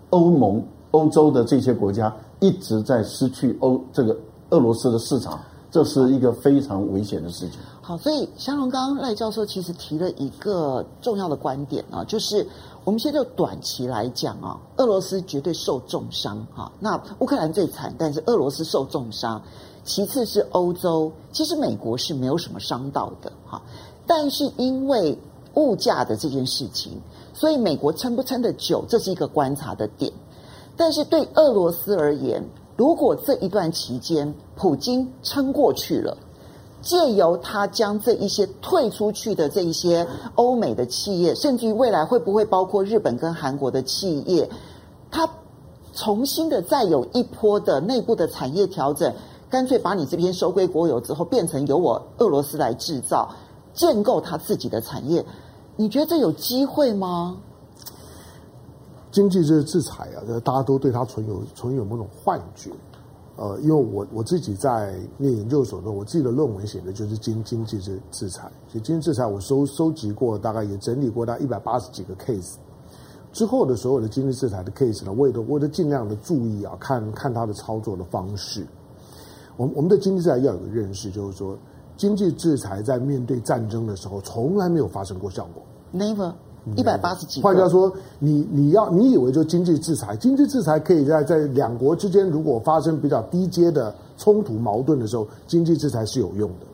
[0.09, 4.17] 欧盟、欧洲的这些国家一直在失去欧这个
[4.49, 5.39] 俄罗斯的市场。
[5.71, 7.59] 这是一个非常危险的事情。
[7.81, 12.45] 好，所以香龙刚刚赖教授其实提了一个重要的观点啊，就是
[12.83, 16.71] 我们现在短期来讲啊，俄罗斯绝对受重伤哈。
[16.79, 19.41] 那乌克兰最惨，但是俄罗斯受重伤，
[19.83, 23.61] 其次是欧洲，其实美国是没有什么伤到的哈。
[24.05, 25.17] 但是因为
[25.55, 26.93] 物价的这件事情，
[27.33, 30.11] 所以美国撑不撑得久，这是一个观察的点。
[30.75, 32.43] 但是对俄罗斯而言，
[32.77, 36.17] 如果这一段期间，普京撑过去了，
[36.81, 44.49] 借由他将这一些退出去的这一些欧美的企业，甚至于未来会不会包括日本跟韩国的企业，
[45.09, 45.29] 他
[45.93, 49.13] 重新的再有一波的内部的产业调整，
[49.49, 53.33] 干脆把你这边收归国有之后，变成由我俄罗斯来制造，
[53.73, 55.25] 建构他自己的产业，
[55.77, 57.37] 你觉得这有机会吗？
[59.09, 62.69] 经济这个制裁啊，大家都对它存有存有某种幻觉。
[63.41, 68.51] 呃，因为我我自己在念研究所的时候，我自己的论文写的就是经经济制制裁。
[68.67, 72.55] 所以经济制裁我收收集过，大概也整理过大概一百八十几个 case。
[73.31, 78.67] 之后的所有的经济制裁的 case 呢，我也都我都尽量的注意啊，看看它的操作的方式。
[79.55, 81.57] 我们我们的经济制裁要有个认识，就是说
[81.95, 85.63] 经济制裁在面对战争的时候，从来没有发生过效果。
[85.93, 86.33] Never。
[86.75, 87.41] 一百八十几。
[87.41, 96.65] 换句话说，你你要你以为就经济制裁，经济制裁可以在在两国之间如果发生比较低阶的冲突矛盾的时候，经济制裁是有用的。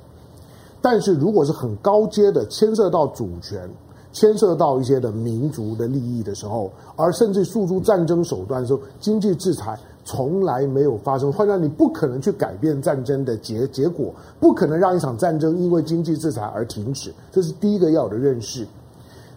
[0.82, 3.70] 但是如果是很高阶的，牵涉到主权、
[4.12, 11.34] 牵涉到一些的民族的利益的时候，而甚至诉诸战争手段的时候，经济制裁从来没有发生。
[11.34, 17.12] 换句话说，你不可能去改变战争的结结果，不可能让一场战争因为经济制裁而停止。
[17.32, 18.68] 这是第一个要有的认识。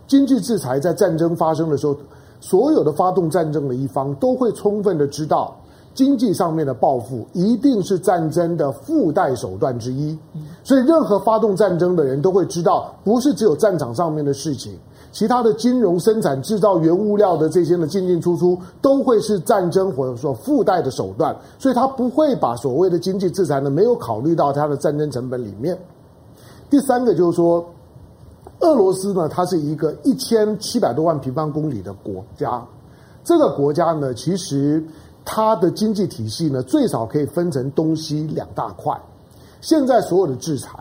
[0.09, 1.95] 经济制裁在战争发生的时候，
[2.41, 5.55] 所有的发动战争的一方都会充分的知道，
[5.95, 10.17] 经济上面的报复一定是战争的附带手段之一。
[10.65, 14.73] 所以，任何发动战争的人都会知道，不是只有战场上面的事情，
[15.13, 21.37] 其他的金融、生产、制造原物料的这些的进进出出，都会是战争或者说附带的手段。
[21.59, 25.79] 所以他不会把所谓的经济制裁呢，没有考虑到他的战争成本里面。
[26.71, 27.63] 第三个就是说。
[28.61, 32.61] 俄罗斯呢，它是一个一千七百多万平方公里的国家。
[33.23, 34.85] 这个国家呢，其实
[35.25, 38.93] 它的经济体系呢，最少可以分成东西两大块。
[39.61, 40.73] 现在所有的制裁，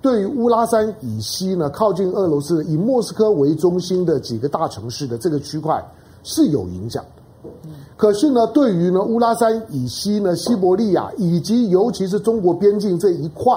[0.00, 5.84] 对于乌拉山以西呢，靠近俄罗斯，以莫斯科为中心的几个大城市的这个区块
[6.24, 7.50] 是有影响的。
[7.96, 13.56] 可是呢，对于呢乌拉山以西呢，西伯利亚以及尤其是中国边境这一块。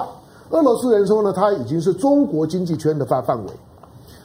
[0.50, 3.50] 俄罗斯人说呢，他已经是中国经济圈的范范围，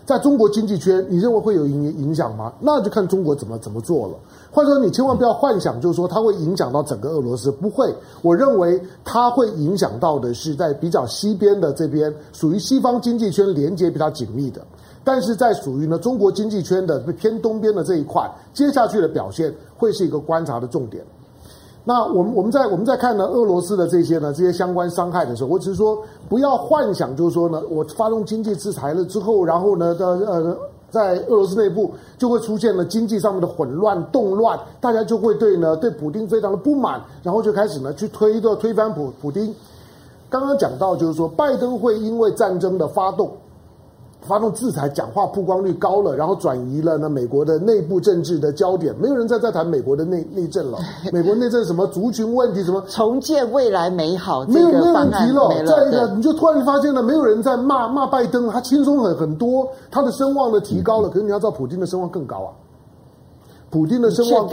[0.05, 2.53] 在中国经济圈，你认为会有影影响吗？
[2.59, 4.13] 那就看中国怎么怎么做了。
[4.51, 7.93] 或者说，你千万不要幻想，就是说它会影响到整个俄罗斯，不会。
[8.21, 14.61] 我认为它会影响到的是在比较西边的这边，属于西方经济圈连接比较紧密的，
[15.03, 21.03] 但是在属于呢中国经济圈的偏东边的这一块，接下去的表现会是一个观察的重点。
[21.83, 25.97] 那我们我们在我们在看呢俄罗斯的这些呢这些相关伤害的时候，我只是说
[26.29, 30.57] 不要幻想，就是说呢，我发动经济制裁了之后，然后呢的呃
[30.91, 39.53] 在俄罗斯内部就会出现了经济上面的混乱动乱，大家就会对呢对普丁非常的不满，然后就开始呢去推的推翻普普丁。
[40.29, 43.31] 刚刚讲到就是说，拜登会因为战争的发动。
[44.27, 50.77] 发动制裁，讲话曝光率高了，然后转移了呢美国的内部政治的焦点，没有人再在谈美国的内内政了。
[51.11, 55.49] 美国内政什么族群问题，什么重建未来美好，没有没有问题了。
[55.49, 61.09] 了再一个，你就突然发现了，没有人在骂骂拜登，他轻松很很多，他的声望呢提高了。
[61.09, 62.49] 可是你要知道，普京的声望更高啊。
[63.71, 64.45] 普丁的声望，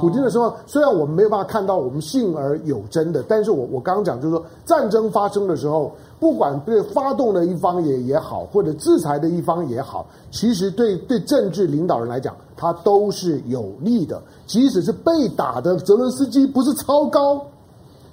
[0.00, 14.20] 普丁的声望，虽然我们没有办法看到我们信而有真的，但是我我刚刚讲就是说，战争发生的时候，不管对发动的一方也也好，或者制裁的一方也好，其实对对政治领导人来讲，他都是有利的。
[14.46, 17.40] 即使是被打的泽伦斯基不是超高。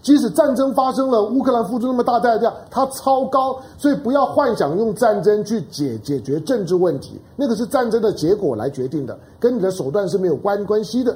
[0.04, 11.16] 即使战争发生了，乌克兰付出那么大代价，它超高，所以不要幻想用战争去解解决政治问题，那个是战争的结果来决定的，跟你的手段是没有关关系的。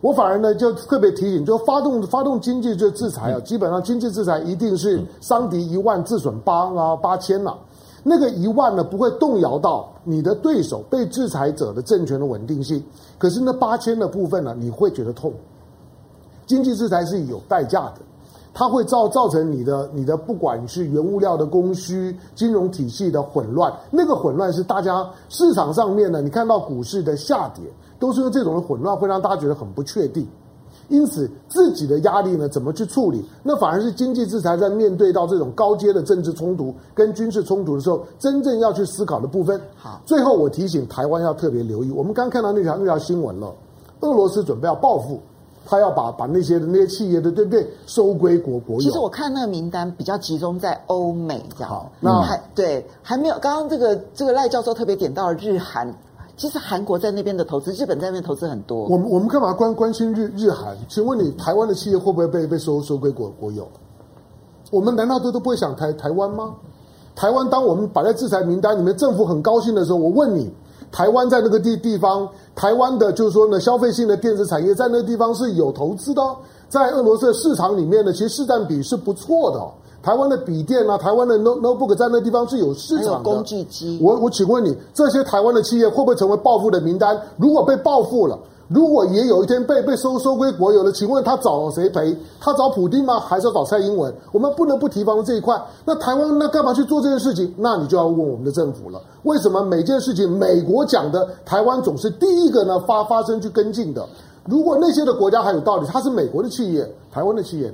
[0.00, 7.56] 我反而呢就特别提醒，就发动发动经济就制裁啊，基本上经济制裁一定是伤敌一万自损八啊八千了，
[8.02, 12.82] 那个一万呢不会动摇到你的对手被制裁者的政权的稳定性，
[13.18, 15.32] 可是那八千的部分呢你会觉得痛，
[16.44, 18.00] 经济制裁是有代价的。
[18.58, 27.62] 它会造造成你的你的不管是原物料的供需、金融体系的混乱，那个混乱是大家市场上面呢，你看到股市的下跌，
[27.98, 30.26] 都是因为这种的混乱会让大家觉得很不确定。
[30.88, 33.22] 因此，自己的压力呢，怎么去处理？
[33.42, 39.60] 那反而是经济制裁在面对到这种高阶的政治冲突跟军事冲突的时候，真正要去思考的部分。
[39.76, 43.52] 好，最后我提醒台湾要特别留意，我们刚看到那条那条新闻了，
[44.00, 45.20] 俄罗斯准备要报复。
[45.66, 48.80] 他要把把那些的那些企业的对不对收归国国有？
[48.80, 51.68] 其实我看那个名单比较集中在欧美这样。
[51.68, 53.36] 好，那还对还没有。
[53.40, 55.92] 刚刚这个这个赖教授特别点到了日韩，
[56.36, 58.84] 其实韩国在那边的投资，日本在那边投资很多。
[58.84, 60.76] 我们我们干嘛关关心日日韩？
[60.88, 63.66] 请问你台湾的企业会不会被被收收归国国有？
[64.70, 66.54] 我们难道都都不会想台台湾吗？
[67.16, 70.52] 台湾当我们摆在制裁名单里面，政府很高兴的时候，我问你。
[70.90, 76.36] 台湾在那个地地方，台湾的就是说呢，消费性的电子产业在那个地方是有投资的哦，
[76.68, 79.72] 在俄罗斯的市场里面呢，其实市占比是不错的哦。
[80.02, 83.18] 台湾的笔电啊，台湾的 note notebook 在那地方是有市场的。
[83.24, 83.98] 工具机。
[84.00, 87.20] 我我请问你，这些台湾的企业会不会成为暴富的名单？
[87.36, 88.38] 如果被暴富了，
[88.68, 92.16] 如果也有一天被被收收归国有了，请问他找谁赔？
[92.40, 93.20] 他找普京吗？
[93.20, 94.12] 还是要找蔡英文？
[94.32, 95.56] 我们不能不提防这一块。
[95.84, 97.54] 那台湾那干嘛去做这件事情？
[97.56, 99.00] 那你就要问我们的政府了。
[99.22, 104.04] 为什么每件事情美国讲的，台湾总是第一个呢发发声去跟进的？
[104.44, 107.72] 如果那些的国家还有道理，他是美国的企业，台湾的企业。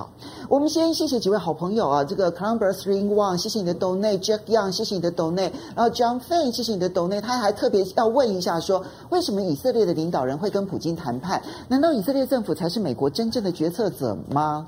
[0.00, 0.08] 好，
[0.48, 11.42] 我们先谢谢几位好朋友啊，这个 Columbus Ring One，谢谢你的 Donate，Jack Young，谢谢你的 Donate，然后 John Fane，谢谢你的 Donate，他还特别要问一下说，为什么以色列的领导人会跟普京谈判？
[11.68, 14.66] 难道以色列政府才是美国真正的决策者吗？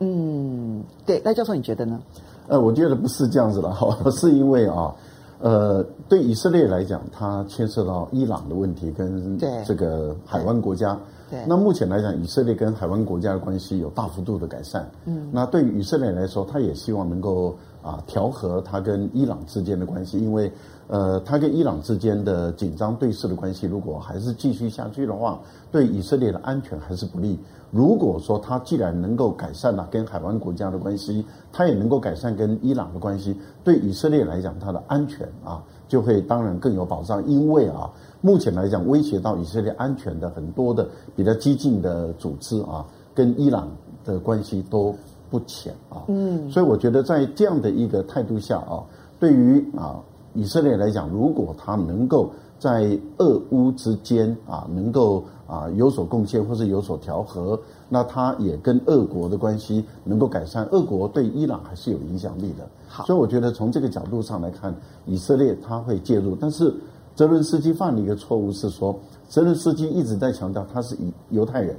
[0.00, 2.00] 嗯，对，赖教授你觉得呢？
[2.48, 4.92] 呃，我觉得不是这样子的 哈，是因为啊，
[5.38, 10.98] 呃，对以色列来讲，它牵涉到伊朗的问题跟这个海湾国家。
[11.28, 14.88] 对那目前来讲，以色列跟海湾国家的关系有大幅度的改善。
[15.06, 20.52] 嗯，那对于以色列来说，他也希望能够啊调和他跟伊朗之间的关系，因为
[20.86, 25.40] 呃，他跟伊朗之间的紧张对峙的关系，如果还是继续下去的话，
[25.72, 27.36] 对以色列的安全还是不利。
[27.72, 37.90] 如果说他既然能够改善了跟海湾国家的关系，他也能够改善跟伊朗的关系，对以色列来讲，他的安全啊就会当然更有保障，因为啊。
[38.26, 43.70] 目前来讲，威胁到以色列安全的很多的比较激进的组织啊，跟伊朗
[44.04, 44.92] 的关系都
[45.30, 46.02] 不浅啊。
[46.08, 48.82] 嗯，所以我觉得在这样的一个态度下啊，
[49.20, 50.00] 对于啊
[50.34, 57.56] 以色列来讲，如果他能够在俄乌之间啊能够啊有所贡献或是有所调和，
[57.88, 60.66] 那他也跟俄国的关系能够改善。
[60.72, 62.68] 俄国对伊朗还是有影响力的。
[62.88, 64.74] 好，所以我觉得从这个角度上来看，
[65.06, 66.74] 以色列他会介入，但是。
[67.16, 68.96] 泽伦斯基犯了一个错误，是说
[69.26, 70.94] 泽伦斯基一直在强调他是
[71.30, 71.74] 犹犹太人，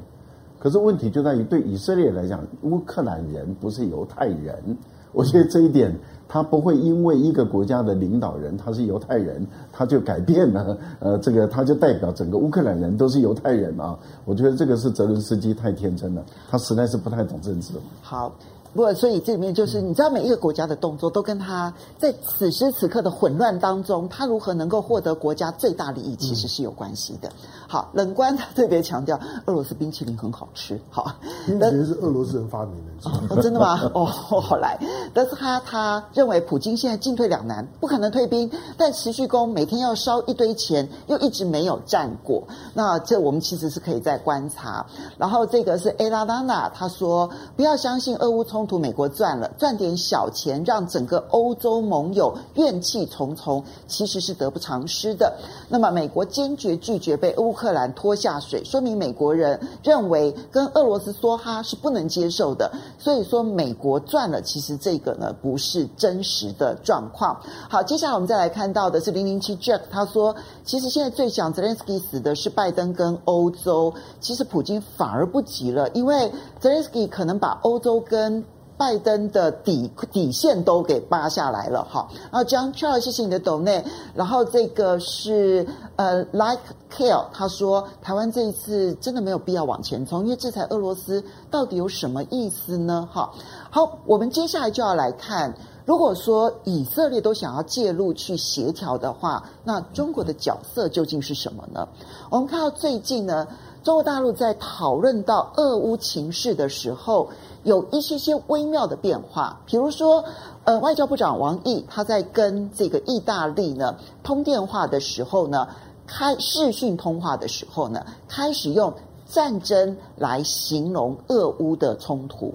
[0.57, 4.75] 可是问题就在于对以色列来讲，乌克兰人不是犹太人。
[5.13, 5.95] 我觉得这一点
[6.27, 10.77] 他不会因为一个国家的领导人他是犹太人，他就改变了。
[10.99, 13.97] 呃，这个他就代表整个乌克兰人都是犹太人啊。
[14.25, 17.73] 我觉得这个是泽伦斯基太天真了，他实在是不太懂政治。
[18.01, 18.33] 好。
[18.73, 27.31] 不，所以这里面就是你知道，每一个国家的动作都跟他在此时此刻的混乱当中，他如何能够获得国家最大利益，其实是有关系的。
[27.67, 30.79] 好，冷观他特别强调，俄罗斯冰淇淋很好吃。
[30.89, 31.13] 好，
[31.45, 33.77] 冰淇淋是俄罗斯人发明的，哦，真的吗？
[33.93, 34.79] 哦，好来，
[35.13, 42.41] 但是他他认为普京现在进退两难，不可能退兵，但持续攻，每天要烧一堆钱，又一直没有战果。
[42.73, 44.85] 那这我们其实是可以再观察。
[45.17, 55.35] 然后这个是艾拉拉娜，他说不要相信俄乌冲突美国赚了，赚点小钱，让整个欧洲盟友怨气重重，其实是得不偿失的。
[55.67, 62.71] 那么，美国坚决拒绝被乌克兰拖下水，说明美国人认为跟俄罗斯梭哈是不能接受的。
[62.99, 67.41] 所以说，美国赚了，其实这个呢不是真实的状况。
[67.67, 78.43] 好，接下来我们再来看到的是零零七 Jack，他说，其实现在最想泽连斯基死的是拜登跟欧洲，其实普京反而不急了，因为泽连斯基可能把欧洲跟
[78.77, 82.07] 拜登的底底线都给扒下来了，哈。
[82.31, 83.83] 然后 John Charles，谢谢你的抖内。
[84.13, 85.65] 然后这个是
[85.95, 86.61] 呃，Like
[86.91, 93.09] Kale，他说台湾这一次真的没有必要往前冲，因为制裁俄罗斯到底有什么意思呢？
[93.11, 93.31] 哈，
[93.71, 95.51] 好，我们接下来就要来看，
[95.83, 101.87] 如果说以色列都想要介入去协调的话，那中国的角色究竟是什么呢？
[102.29, 103.47] 我们看到最近呢，
[103.83, 107.27] 中国大陆在讨论到俄乌情势的时候。
[107.67, 110.23] 有一些些微妙的变化，比如说，
[110.63, 113.93] 呃，外交部长王毅他在跟这个意大利呢
[114.23, 115.67] 通电话的时候呢，
[116.07, 118.93] 开视讯通话的时候呢，开始用
[119.27, 122.53] 战争来形容俄乌的冲突。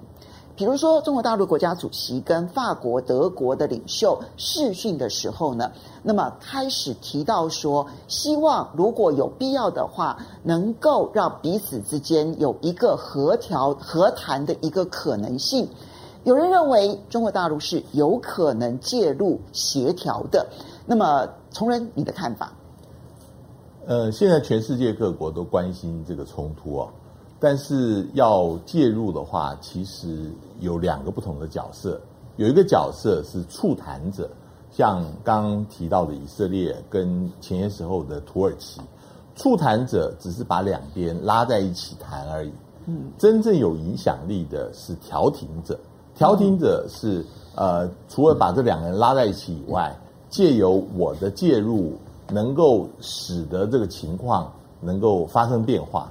[0.62, 5.72] 比如说，中国大陆国家主席跟法国、德国的领袖视讯的时候呢，
[6.04, 15.68] 那么开始提到说，希望如果有必要的话，能够让彼此之间有一个和调、和谈的一个可能性。
[16.22, 20.46] 有人认为中国大陆是有可能介入协调的。
[20.86, 22.52] 那么，崇仁，你的看法？
[23.88, 26.88] 呃，现在全世界各国都关心这个冲突啊。
[27.44, 30.30] 但是要介入的话，其实
[30.62, 32.00] 有两个不同的角色。
[32.36, 34.30] 有一个角色是促谈者，
[34.70, 38.80] 像刚刚提到的以色列跟前些时候的土耳其，
[39.36, 42.52] 促谈者只是把两边拉在一起谈而已。
[42.86, 45.78] 嗯，真正有影响力的是调停者。
[46.14, 49.94] 调停者是呃，除了把这两个人拉在一起以外，
[50.30, 51.92] 借由我的介入，
[52.30, 54.50] 能够使得这个情况
[54.80, 56.10] 能够发生变化。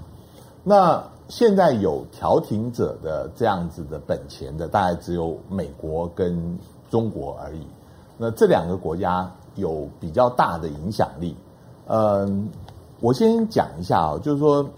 [0.63, 6.59] 那现在有调停者的这样子的本钱的，大概只有美国跟
[6.89, 7.65] 中国而已。
[8.17, 11.33] 那这两个国家有比较大的影响力。
[11.87, 12.49] 嗯，
[12.99, 14.69] 我先讲一下啊，就是说，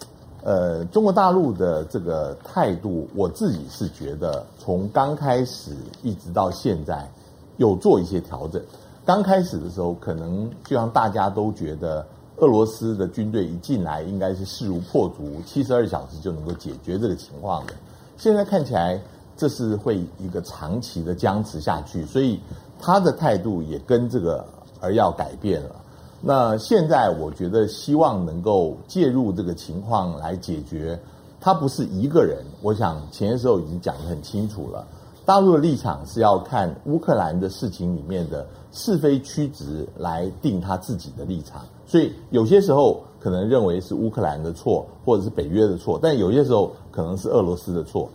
[0.43, 7.09] 呃，中国大陆的这个态度，我自己是觉得从刚开始一直到现在
[7.57, 8.61] 有做一些调整。
[9.03, 12.05] 刚开始的时候，可能就像大家都觉得。
[12.37, 17.73] 俄罗斯的军队一进来，应该是势如破竹，七十二小时就能够解决这个情况的。
[18.17, 18.99] 现在看起来，
[19.37, 22.39] 这是会一个长期的僵持下去，所以
[22.79, 24.45] 他的态度也跟这个
[24.79, 25.75] 而要改变了。
[26.21, 30.99] 那现在我觉得，希望能够介入这个情况来解决，
[31.39, 32.43] 他不是一个人。
[32.61, 34.87] 我想前些时候已经讲得很清楚了，
[35.25, 41.65] 大陆的立场是要看乌克兰的事情里面的是非曲直来定他自己的立场。
[41.93, 48.09] 所以有些时候可能认为是乌克兰的错，或者是北约的错，但有些时候可能是俄罗斯的错。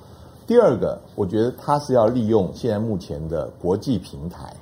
[0.49, 4.53] 第二个，我觉得他是要利用现在目前的国际平台，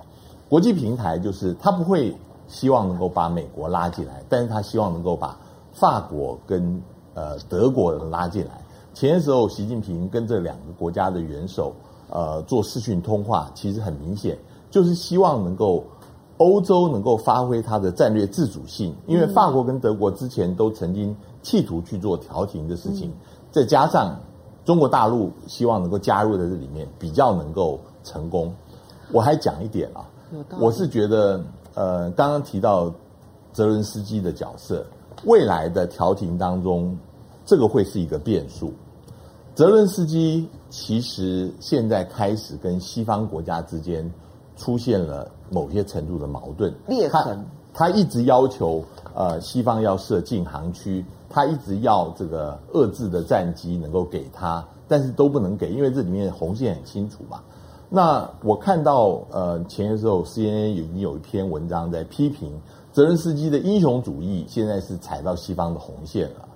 [0.50, 2.14] 国际平台就是他不会
[2.46, 5.34] 希望能够把美国拉进来，但是他希望能够把
[5.72, 6.82] 法国跟
[7.14, 8.62] 呃德国人拉进来。
[8.92, 11.72] 前些时候，习近平跟这两个国家的元首
[12.10, 14.36] 呃做视讯通话，其实很明显
[14.70, 15.82] 就是希望能够。
[16.38, 23.10] 欧洲能够发挥它的战略自主性，因为法国跟德国之前都曾经企图去做调停的事情，
[23.50, 24.20] 再加上
[24.64, 28.54] 中国大陆希望能够加入在这里面，比较能够成功。
[29.12, 30.04] 我还讲一点啊，
[30.60, 31.42] 我是觉得，
[31.74, 32.92] 呃，刚刚提到
[33.52, 34.84] 泽伦斯基的角色，
[35.24, 36.94] 未来的调停当中，
[37.46, 38.72] 这个会是一个变数。
[39.54, 44.12] 泽伦斯基其实现在开始跟西方国家之间
[44.54, 45.30] 出现了。
[45.50, 48.82] 某些程度的矛盾裂痕，他一直要求
[49.14, 57.40] 呃西方要设禁航区，他一直要这个遏制的战机能够给他，但是都不能给，因为这里面红线很清楚嘛。
[57.88, 62.58] 那我看到呃前些时候 CNN 已经有一篇文章在批评
[62.92, 66.48] 泽伦斯基的英雄主义，现在是踩到西方的红线了。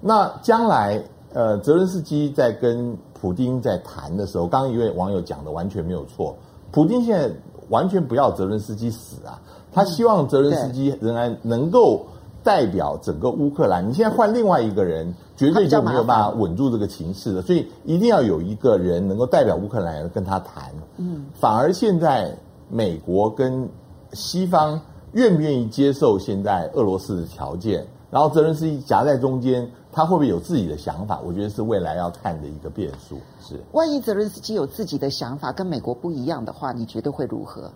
[0.00, 6.36] 那将来呃泽伦斯基在跟普京在谈的时候，刚刚一位网友讲的完全没有错，
[6.72, 7.32] 普京现在。
[7.68, 9.40] 完全不要泽伦斯基死啊！
[9.72, 12.06] 他希望泽伦斯基仍然能够
[12.42, 13.88] 代表整个乌克兰。
[13.88, 17.42] 你现在换另外一个人，绝对就没有办法稳住这个情势了。
[17.42, 20.72] 所以一定要有一个人能够代表乌克兰跟他谈。
[20.96, 22.36] 嗯，反而现在
[22.70, 23.68] 美国跟
[24.12, 24.80] 西方
[25.12, 27.86] 愿不愿意接受现在俄罗斯的条件？
[28.16, 29.70] 然后泽伦斯基夹在中间。
[29.92, 31.20] 他会不会有自己的想法？
[31.24, 33.18] 我觉得是未来要看的一个变数。
[33.40, 37.70] 是，万一泽伦斯基有自己的想法，跟美国不一样的话，你觉得会如何？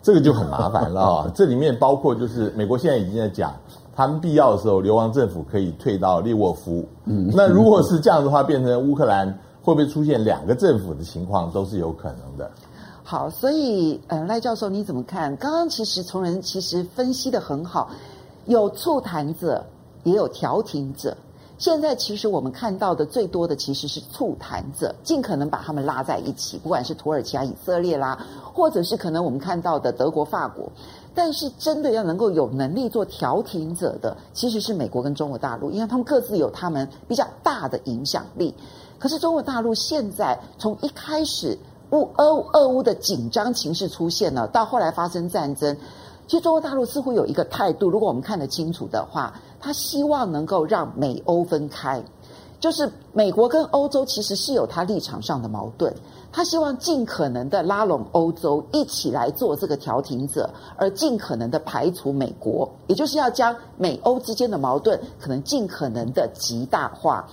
[0.00, 1.30] 这个就很麻烦了啊！
[1.34, 3.52] 这里面包括就是美国现在已经在讲，
[3.92, 6.86] 他们必要的时候，流亡政府可以退到利沃夫。
[7.06, 9.26] 嗯，那如果是这样的话，变成乌克兰
[9.60, 12.48] 会不会出现两个政府的情况，都是有可能的。
[13.02, 15.34] 好，所以嗯，赖教授你怎么看？
[15.38, 17.90] 刚刚其实从人其实分析得很好，
[18.46, 19.64] 有促谈者，
[20.04, 21.16] 也有调停者。
[21.56, 28.18] 现在其实我们看到的最多的其实是促谈者，尽可能把他们拉在一起，不管是土耳其啊、以色列啦，
[28.52, 30.70] 或者是可能我们看到的德国、法国。
[31.14, 38.52] 但是真的要能够有能力做调停者的，其实是美国跟中国大陆，因为他们各自有他们比较大的影响力。
[38.98, 41.56] 可是中国大陆现在从一开始
[41.90, 45.76] 乌俄俄乌的紧张情势出现了，到后来发生战争。
[46.26, 49.32] 其实中国大陆似乎有一个态度，如果我们看得清楚的话，
[49.64, 52.04] 他希望能够让美欧分开，
[52.60, 55.90] 就是美国跟欧洲其实是有他立场上的矛盾，
[56.30, 67.26] 他希望尽可能的拉拢欧洲一起来做这个调停者，而尽可能的排除美国，也就是要将美欧之间的矛盾可能尽可能的极大化。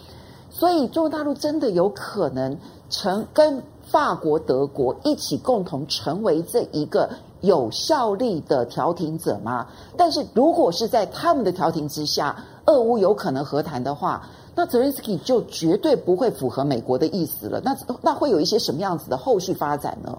[0.50, 2.58] 所以中国大陆真的有可能
[2.90, 7.10] 成跟法国、德国一起共同成为这一个。
[7.42, 9.68] 有效力的调停者吗？
[9.98, 12.36] 但是如果是在他们的调停之下，
[12.66, 14.24] 俄乌有可能和谈的话，
[14.56, 17.62] 那泽连斯基就绝对不会符合美国的意思了。
[17.64, 20.18] 那那会有一些什么样子的后续发展呢？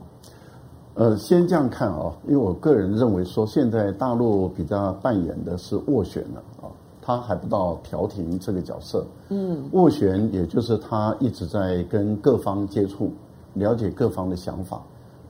[0.95, 6.69] 呃，先这样看啊、哦，因为我个人认为说，现在大陆比较扮演的是斡旋了啊，
[7.01, 9.07] 他还不到调停这个角色。
[9.31, 13.11] 嗯，斡旋也就是他一直在跟各方接触，
[13.55, 14.83] 了解各方的想法。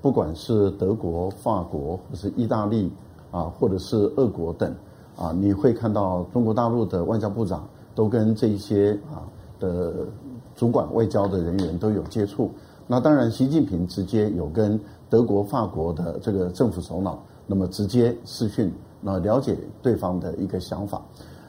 [0.02, 2.92] 不管是德国、法国，或是意大利
[3.30, 4.74] 啊，或者是俄国等
[5.16, 9.22] 啊，你会看到中国大陆的外交部长都跟这一些啊
[9.60, 9.94] 的
[10.56, 12.50] 主管外交的人员都有接触。
[12.88, 14.78] 那当然，习近平直接有跟
[15.08, 21.00] 德国、法国的这个政府首脑，那么直接视讯那了解对方的一个想法。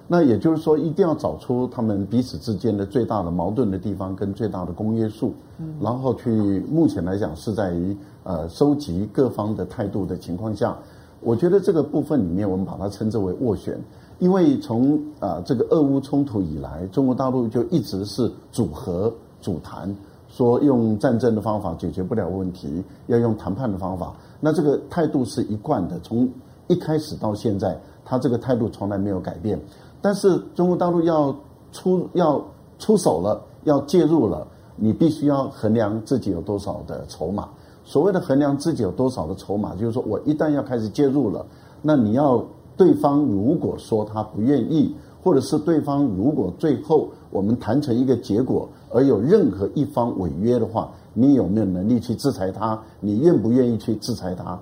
[0.08, 10.78] 那也就是说，一定要找出他们彼此之间的最大的矛盾的地方跟最大的公约数，嗯，然后去目前来讲是在于呃收集各方的态度的情况下，
[11.22, 13.80] 我觉得这个部分里面我们把它称之为斡旋，
[14.20, 19.96] 因为从啊、呃、这个俄乌冲突以来，中国大陆就一直是主和主谈，
[20.28, 26.30] 说用战争的方法解决不了问题，要用谈判的方法，那这个态度是一贯的，从
[26.68, 29.60] 一开始到现在，他这个态度从来没有改变。
[30.02, 31.34] 但是中国大陆要
[31.72, 32.44] 出要
[32.80, 37.50] 出手了，要介入了，你必须要衡量自己有多少的筹码。
[37.84, 41.46] 所谓的衡量自己有多少的筹码，就是说我一旦要开始介入了，
[41.82, 42.44] 那你要
[42.78, 52.82] 对方如果说他不愿意，或者是对方如果最后我们谈成一个结果，而有任何一方违约的话，你有没有能力去制裁他？
[53.00, 54.60] 你愿不愿意去制裁他？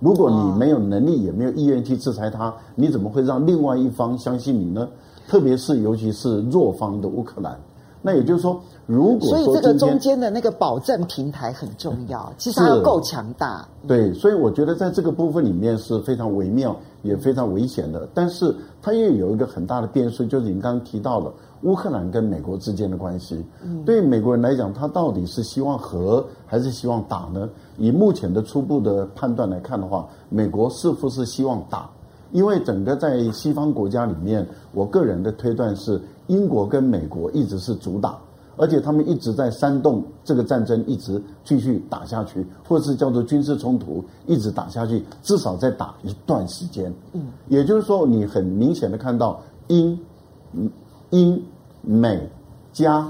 [0.00, 4.88] 如果你没有能力，也没有意愿去制裁他，你怎么会让另外一方相信你呢？
[5.26, 7.58] 特别是尤其是弱方的乌克兰，
[8.00, 13.66] 那也就是说，如果说所以这个中间的那个保证平台很重要，其实它要够强大。
[13.86, 18.08] 对，所以我觉得在这个部分里面是非常微妙，也非常危险的。
[18.14, 21.32] 但是它又有一个很大的变数，就是您刚刚提到了
[21.62, 23.44] 乌克兰跟美国之间的关系。
[23.64, 27.48] 嗯，对美国人来讲，他到底是希望和还是希望打呢？
[27.78, 31.90] 以目前的初步的判断来看的话，美国似乎是希望打，
[32.32, 38.16] 因为整个在西方国家里面，我个人的推断是，英国跟美国一直是主打，
[38.56, 46.90] 而且他们一直在煽动这个战争一直继续打下去，或者是叫做军事冲突一直打下去，至少再打一段时间。
[47.12, 49.98] 嗯，也就是说，你很明显的看到英、
[51.10, 51.42] 英、
[51.82, 52.30] 美、
[52.72, 53.06] 加，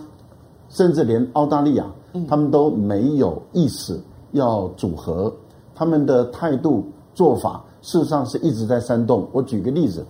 [0.69, 1.87] 甚至连澳大利亚，
[2.27, 4.01] 他们都没有意识。
[4.33, 5.33] 要组合，
[5.75, 9.27] 他们的态度做法，事实上是一直在煽动。
[9.33, 10.05] 我举个例子，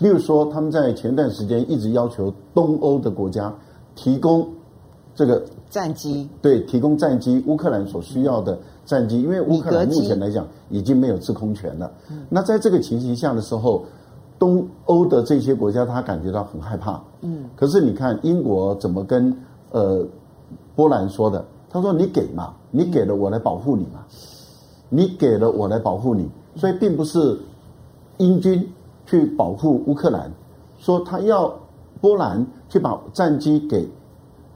[0.00, 3.54] 例如说，他们在前段时间一直要求东欧的国家
[3.94, 4.48] 提供
[5.14, 11.92] 这个战机，对，提供战机，乌克兰所需要的战机，因为乌克兰目前来讲已经没有制空权了。
[12.28, 13.84] 那在这个情形下的时候，
[14.38, 17.00] 东欧的这些国家他感觉到很害怕。
[17.20, 19.36] 嗯，可是你看英国怎么跟
[19.70, 20.04] 呃
[20.74, 21.44] 波兰说的？
[21.72, 24.04] 他说：“你给嘛，你给了我来保护你嘛，
[24.88, 27.38] 你给了我来保护你，所以并不是
[28.16, 28.68] 英军
[29.10, 30.30] 去保护乌克兰，
[30.78, 31.52] 说他要
[32.00, 33.88] 波兰去把战机给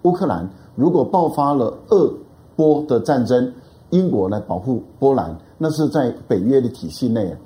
[0.03, 0.49] 乌克兰。
[0.77, 2.15] 如果爆发了二
[2.55, 3.53] 波的战争，
[3.91, 7.37] 英国来保护波兰，那是在北约的体系内，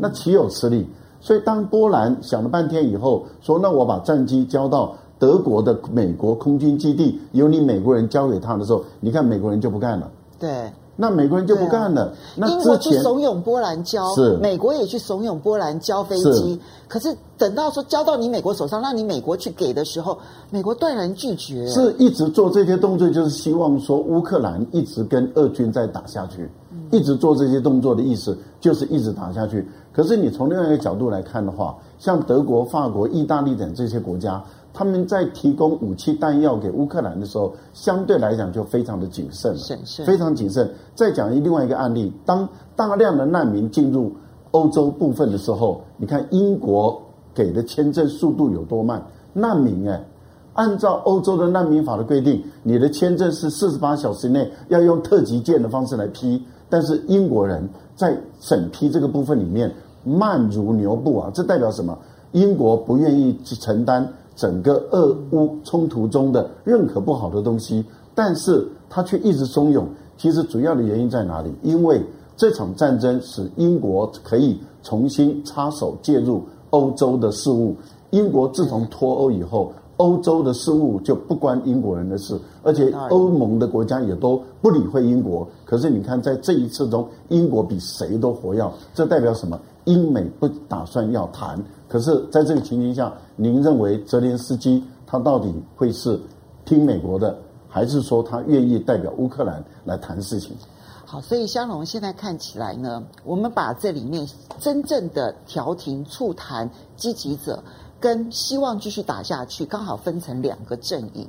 [0.00, 0.84] 那岂有此理？
[1.20, 10.10] 所以当波兰想了半天以后，说那我把战机交到。”德国的美国空军基地由你美国人交给他的时候，你看美国人就不干了。
[10.38, 12.12] 对，那美国人就不干了。
[12.34, 16.58] 那英国去怂恿波兰交，是美国也去怂恿波兰交飞机。
[16.88, 20.18] 可是等到说交到你美国手上，让你美国去给的时候，
[20.50, 21.68] 美国断然拒绝。
[21.68, 26.50] 是一直做这些动作，就是希望说乌克兰一直跟俄军再打下去，
[26.90, 29.68] 一直做这些动作的意思就是一直打下去。
[29.92, 34.42] 可是你从另外一个角度来看的话，像德国、法国、意大利等这些国家。
[34.76, 39.56] 他们在提供武器弹药给乌克兰的时候，相对来讲就非常的谨慎
[40.04, 40.70] 非常谨慎。
[40.94, 42.46] 再讲一另外一个案例，当
[42.76, 44.12] 大量的难民进入
[44.50, 47.00] 欧洲部分的时候，你看英国
[47.34, 49.02] 给的签证速度有多慢？
[49.32, 50.04] 难民哎，
[50.52, 59.74] 按照欧洲的难民法的规定，你的签证是四十八小时内要用特急件的方式来批，但是英国人在审批这个部分里面
[60.04, 61.30] 慢如牛步啊！
[61.32, 61.96] 这代表什么？
[62.32, 64.06] 英国不愿意去承担。
[64.36, 67.84] 整个俄乌冲突中的任何不好的东西，
[68.14, 69.82] 但是他却一直怂恿。
[70.16, 71.52] 其实主要的原因在哪里？
[71.62, 72.00] 因为
[72.36, 77.74] 这场战争使英国可以重新插手介入欧洲的事务。
[78.10, 85.46] 英国自从脱欧以后，欧洲的事务就不关英国人的事，而且欧盟的国家也都不理会英国。
[85.64, 88.70] 可是你看，在这一次中，英国比谁都活跃。
[88.94, 89.58] 这代表什么？
[89.84, 91.62] 英美不打算要谈。
[91.88, 96.20] 可是，在这个情形下，您认为泽连斯基他到底会是
[96.64, 100.56] 听美国的，还是说他愿意代表乌克兰来谈事情？
[101.04, 104.28] 好，所以香龙现在看起来呢，我们把这里面
[104.58, 107.62] 真正的调停促谈积极者
[108.00, 111.24] 跟希望继续打下去，刚好分成两个阵营，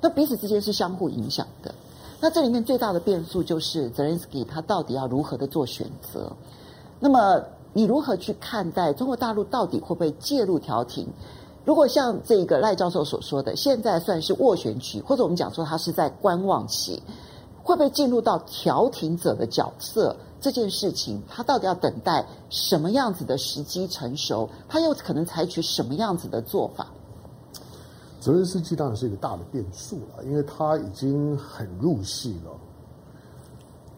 [0.00, 1.72] 那彼此之间是相互影响的。
[2.20, 6.32] 那这里面最大的变数就是泽连斯基他到底要如何的做选择？
[6.98, 7.40] 那么。
[7.72, 11.06] 你如何去看待中国大陆到底会不会介入调停？
[11.64, 17.02] 如果像这个赖教授所说的，现在算是斡旋局，或者我们讲说他是在观望期，
[17.62, 20.16] 会不会进入到调停者的角色？
[20.40, 24.48] 这件事情，他到底要等待什么样子的时机成熟？
[24.68, 26.86] 他又可能采取什么样子的做法？
[28.20, 32.50] 泽连斯基当然是一个大的变数了，因为他已经很入戏了。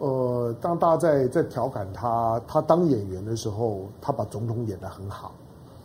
[0.03, 5.31] 呃，当大家在在调侃他，他当演员的时候，他把总统演得很好；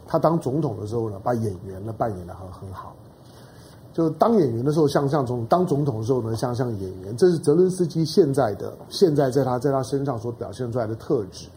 [0.08, 2.96] 他当总统的时候呢，把演员呢扮演得很很好。
[3.94, 11.48] 就当演员的时候像像总统，当总统的时候呢像像演员，这是泽伦斯基现在的现在在他在他身上所表现出来的特质。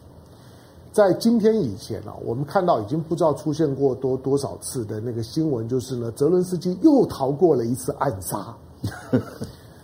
[0.91, 8.55] 在今天以前啊，我们看到已经不知道出现过多多少次的那个新闻，就是呢，泽伦斯基又逃过了一次暗杀。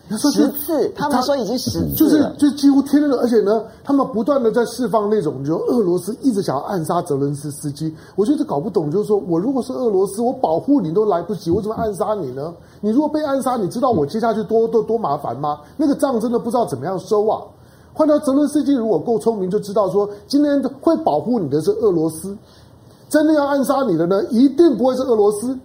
[0.10, 7.94] 十次，他们说已经十次了，就是就几乎天天的，而且呢，他们不断的在释放那种，就俄罗斯一直想要暗杀泽伦斯基。
[8.16, 12.54] 我觉得搞不懂，就是说我如果是俄罗斯，我保护你都来不及，我怎么暗杀你呢？
[12.80, 15.60] 你如果被暗杀，你知道我接下去多多多麻烦吗？
[15.76, 17.42] 那个账真的不知道怎么样收啊。
[17.94, 22.38] 换到泽伦斯基，如果够聪明，就知道说，今天会保护你的是俄罗斯，
[23.10, 25.58] 真的要暗杀你的呢，一定不会是俄罗斯。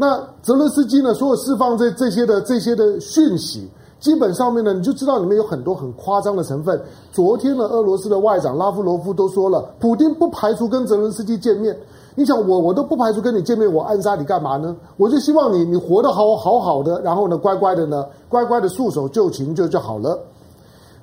[0.00, 3.68] 那泽伦斯基呢，所有释放这这些的这些的讯息，
[3.98, 6.80] 基本上面呢，你就知道里面有很多很夸张的成分。
[7.10, 11.76] 昨天呢，俄罗斯的外长拉夫罗夫都说了，普丁不排除跟泽伦斯基见面。
[12.14, 14.76] 你想我我都不排除跟你见面，我暗杀你干嘛呢？
[14.96, 20.16] 我就希望你你活得好好好的，然后呢，乖乖的呢，乖乖的束手就擒就就好了。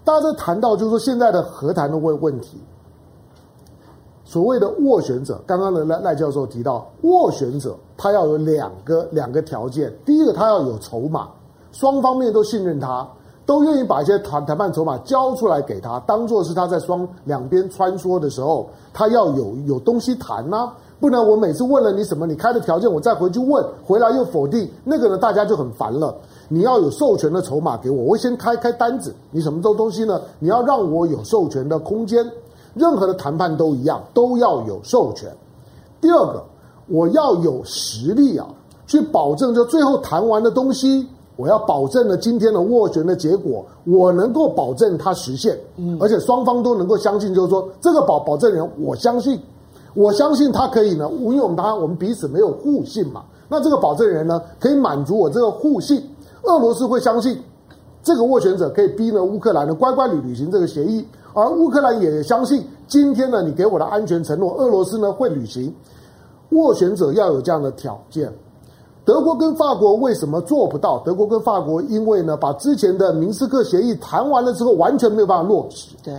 [0.06, 2.58] 大家在谈到就是说现在的和谈的问问题，
[4.26, 11.30] 所谓的斡旋者，刚刚的赖赖教授提到，斡旋者他要有两个两个条件，第一个他要有筹码，
[11.72, 13.08] 双方面都信任他，
[13.46, 26.16] 都愿意把一些谈谈判筹码交出来给他，当做是他在双两边穿梭的时候，他要有有东西谈呐、不然我每次问了你什么，你开的条件我再回去问，回来又否定，那个呢大家就很烦了。
[26.48, 29.14] 你要有授权的筹码给我，我会先开开单子。
[29.30, 30.20] 你什么东东西呢？
[30.40, 32.26] 你要让我有授权的空间。
[32.76, 35.36] 任何的谈判都一样，都要有授权。
[36.00, 36.44] 第二个，
[36.88, 38.48] 我要有实力啊，
[38.86, 45.58] 去保证就最后谈完的东西，我要保证了今天的斡旋的结果，我能够保证它实现。
[45.78, 49.40] 嗯，而且双方都能够相信，就是说这个保保证人，我相信，
[49.94, 53.24] 我相信他可以呢，因为我们他我们彼此没有互信嘛。
[53.48, 56.04] 那这个保证人呢，可以满足我这个互信。
[56.44, 57.42] 俄罗斯会相信
[58.06, 61.04] 这个斡旋者可以逼呢乌克兰呢乖乖履履行这个协议，
[61.34, 65.74] 而乌克兰也相信今天呢你给我的安全承诺，俄罗斯呢会履行。
[66.52, 68.32] 斡旋者要有这样的条件。
[69.04, 71.00] 德国跟法国为什么做不到？
[71.00, 75.96] 德国跟法国因为呢把之前的明斯克协议谈完了之后，完全没有办法落实。
[76.04, 76.14] 对，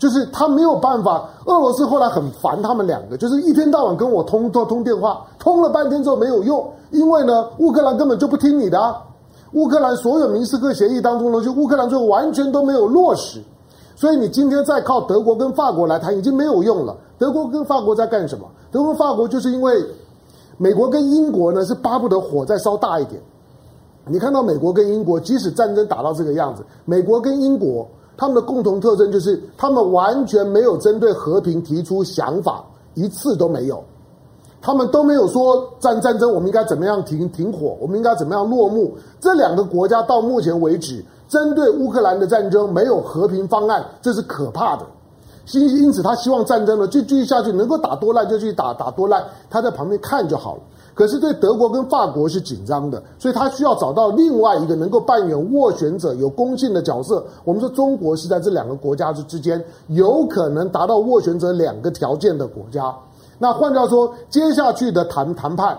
[0.00, 1.28] 就是他没有办法。
[1.46, 9.00] 俄罗斯后来很烦他们两个，就是一天到晚跟我通通通电话，通了半天之后没有用，因为呢乌克兰根本就不听你的啊。
[9.52, 13.42] 乌克兰所有明斯克协议当中呢，就乌克兰最后完全都没有落实，
[13.96, 16.96] 所以你今天再靠德国跟法国来谈已经没有用了。
[17.18, 18.46] 德国跟法国在干什么？
[18.70, 19.84] 德国、法国就是因为
[20.56, 23.20] 美国跟英国呢是巴不得火再烧大一点。
[24.06, 27.86] 你看到美国跟英国，即使战争打到这个样子，美国跟英国
[28.16, 33.82] 他们的共同特征就是他们完全没有针对和平提出想法，一次都没有。
[34.62, 37.76] 他们都没有说战战争，我们应该怎么样停停火？
[37.80, 38.92] 我们应该怎么样落幕？
[39.18, 44.84] 这两个国家到目前为止，针对乌克兰的战争没有和平方案，这是可怕的。
[45.52, 50.60] 因因此，他希望战争呢就继续下去，能够打多烂就去打打多烂，他在旁边看就好了。
[50.94, 57.24] 可是对德国跟法国是紧张的，所以他需要找到另外一个能够扮演斡旋者、有公信的角色。
[57.44, 62.94] 我们说中国是在这两个国家之之间，有可能达到斡旋者两个条件的国家。
[63.42, 65.76] 那换句话说，接下去的谈谈判，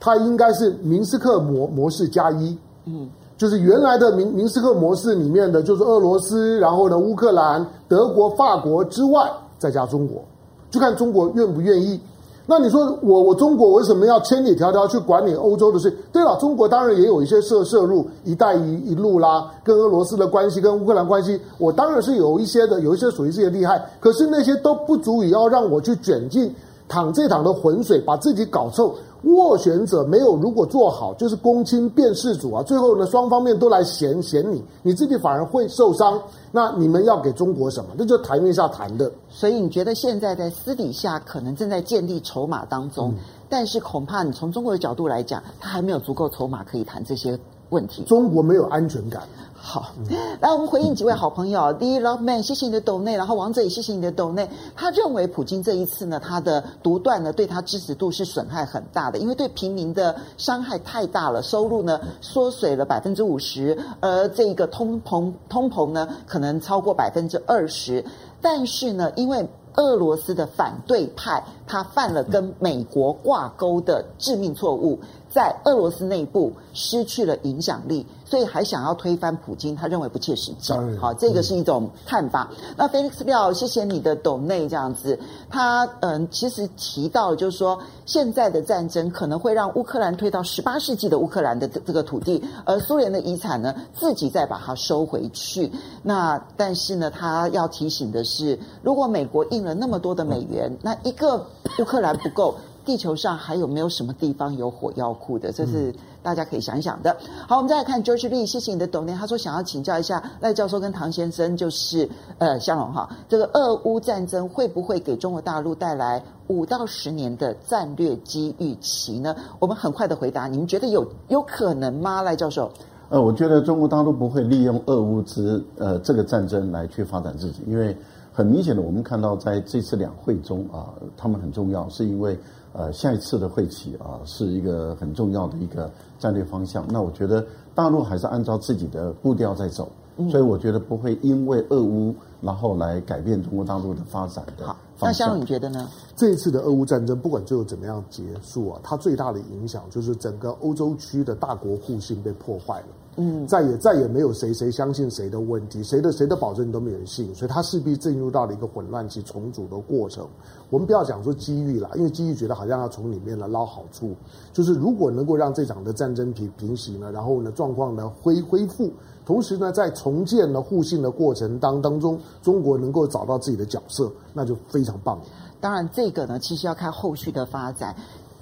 [0.00, 10.20] 它应该是明斯克模模式加一，嗯，就是原来的明明斯克模式里面的就是俄罗斯，然后呢乌克兰、德国、法国之外再加中国，
[10.68, 12.00] 就看中国愿不愿意。
[12.44, 15.96] 那你说我我中国为什么要千里迢迢去管你欧洲的事？
[16.10, 26.52] 对了，中国当然也有一些涉涉入“一带一一路”啦，跟俄罗斯的关系，跟乌克兰关系，我当然是有一些的，有一些属于这些厉害，可是那些都不足以要让我去卷进。
[26.90, 28.92] 淌这趟的浑水，把自己搞臭。
[29.22, 32.62] 斡旋者没有如果做好，就是公亲变事主啊。
[32.62, 36.18] 最后呢，双方面都来嫌嫌你，你自己反而会受伤。
[36.50, 37.90] 那你们要给中国什么？
[37.98, 39.12] 这就台面下谈的。
[39.28, 43.18] 所以你觉得现在在私底下可能正在建立筹码当中，嗯、
[43.48, 47.38] 但是恐怕你从中国的角度来讲，他还没有足够筹码可以谈这些
[47.68, 48.02] 问题。
[48.04, 49.22] 中国没有安全感。
[49.62, 49.92] 好，
[50.40, 51.70] 来我们回应几位好朋友。
[51.74, 54.48] 第一，Love Man，谢谢你的抖内，然后王者也谢谢你的抖内。
[54.74, 68.02] 他认为普京这一次呢，他的独断呢，对他支持度是损害很大的，因为对平民的伤害太大了，收入呢缩水了百分之五十，而这个通膨通膨呢可能超过百分之二十。
[68.40, 69.46] 但是呢，因为
[69.76, 74.98] 俄罗斯的反对派他犯了跟美国挂钩的致命错误。
[75.30, 80.72] 在俄罗斯内部失去了影响力，所以还想要推翻普京，他认为不切实际。
[81.00, 82.50] 好，这个是一种看法。
[82.50, 85.16] 嗯、那 Felix 廖，谢谢你的懂内这样子。
[85.48, 95.70] 他嗯，其实提到就是说，现在的战争可能会让乌克兰退到十八世纪的乌克兰的这个土地，而苏联的遗产呢，自己再把它收回去。
[96.02, 101.46] 那但是呢，他要提醒的是，如果美国印了那么多的美元，那一个
[101.78, 102.56] 乌克兰不够。
[102.90, 105.52] 地球上还有没有什么地方有火药库的？
[105.52, 107.16] 这是大家可以想一想的。
[107.46, 109.16] 好，我们再来看 George Lee，谢谢你的懂念。
[109.16, 119.36] 他说想要请教一下赖教授跟唐先生，就是呃，向荣哈，这个俄乌战争会不会给中国大陆带来五到十年的战略机遇期呢？
[119.60, 122.22] 我们很快的回答，你们觉得有有可能吗？
[122.22, 122.68] 赖教授？
[123.08, 127.96] 呃，我觉得中国大陆不会利用俄乌之呃这个战争来去发展自己，因为
[128.32, 132.38] 很明显的，我们看到在这次两会中啊，他们很重要，是因为。
[132.72, 136.86] 呃，下一次的会期啊，是一个很重要的一个战略方向。
[136.88, 144.68] 那我觉得大陆还是按照自己的步调在走，嗯、所以我觉得不会因为俄乌然后来改变中国大陆的发展的。
[144.68, 145.88] 好，那香龙你觉得呢？
[146.16, 152.86] 这一次的俄乌战争，不管最后怎么样结束啊，它最大的影响就是整个欧洲区的大国互信被破坏了。
[153.16, 160.26] 嗯，再也再也没有谁谁相信谁的问题，谁的谁的保证都没有人信，所以它势必进入到了一个混乱期重组的过程。
[160.70, 164.14] 我们不要讲说机遇了，因为机遇觉得好像要从里面来捞好处。
[164.52, 168.92] 就是如果能够让这场的战争平平息呢，然后呢状况呢恢恢复，
[169.30, 175.22] 同时呢在重建了互信的过程当当中，中国能够找到自己的角色，那就非常棒了。
[175.60, 177.94] 当然，这个呢其实要看后续的发展。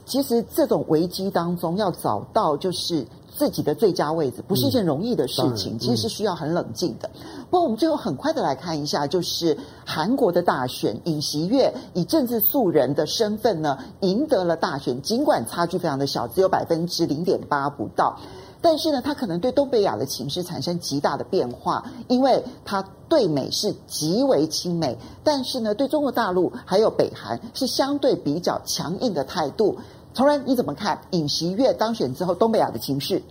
[0.07, 3.07] 其实这种危机当中要找到就是。
[3.37, 7.09] 自己的最佳位置不是一件容易的事情，嗯、其实是需要很冷静的。
[7.15, 18.19] 嗯、不过，我们最后很快的来看一下，就是韩国的大选，尹锡悦以政治素人的身份呢，赢得了大选，尽管差距非常的小，只有百分之零点八不到，
[18.61, 29.77] 但是呢，他可能对东北亚的情势产生极大的变化，因为他对美是极为亲美，但是呢，对中国大陆还有北韩是相对比较强硬的态度。
[30.13, 33.23] 崇仁，你怎么看尹锡悦当选之后东北亚的情势？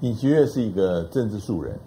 [0.00, 1.78] 尹锡悦是一个政治素人，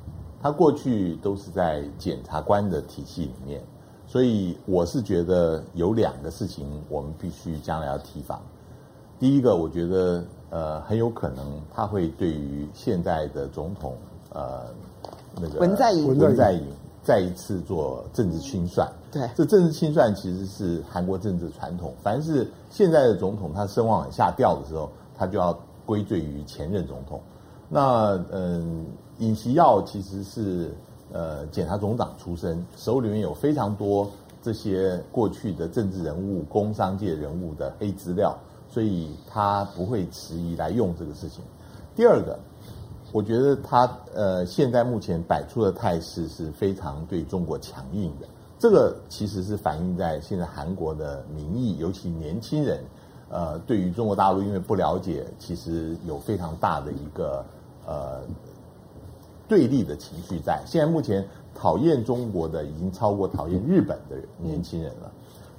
[0.42, 3.62] 他过去都是在检察官的体系里面，
[4.08, 8.42] 所以我是觉得有两个事情我们必须将来要提防。
[9.20, 10.24] 第一个，我觉得
[10.54, 13.96] 呃很有可能他会对于现在的总统
[14.32, 14.66] 呃
[15.42, 16.62] 那个文在寅文在寅
[17.04, 18.88] 再一次做政治清算。
[19.12, 21.92] 对，这政治清算其实是韩国政治传统。
[22.04, 27.20] 凡是现在的总统他声望往下掉的时候，他就要归罪于前任总统。
[27.68, 28.86] 那嗯，
[29.18, 30.72] 尹锡耀其实是
[31.12, 34.10] 呃检察总长出身，手里面有非常多
[34.42, 38.38] 这些过去的政治人物、工商界人物的黑资料，
[38.74, 41.44] 所以他不会迟疑来用这个事情。
[41.96, 42.40] 第二个，
[43.12, 48.28] 我觉得他呃现在目前摆出的态势是非常对中国强硬的。
[48.58, 52.84] 这个其实是反映在现在韩国的民意，尤其年轻人，
[53.30, 57.46] 呃，对于中国大陆因为不了解，其实有非常大的一个
[57.86, 58.22] 呃
[59.48, 60.64] 对立的情绪在。
[60.66, 65.12] 现在目前讨厌中国的已经超过讨厌日本的年轻人了，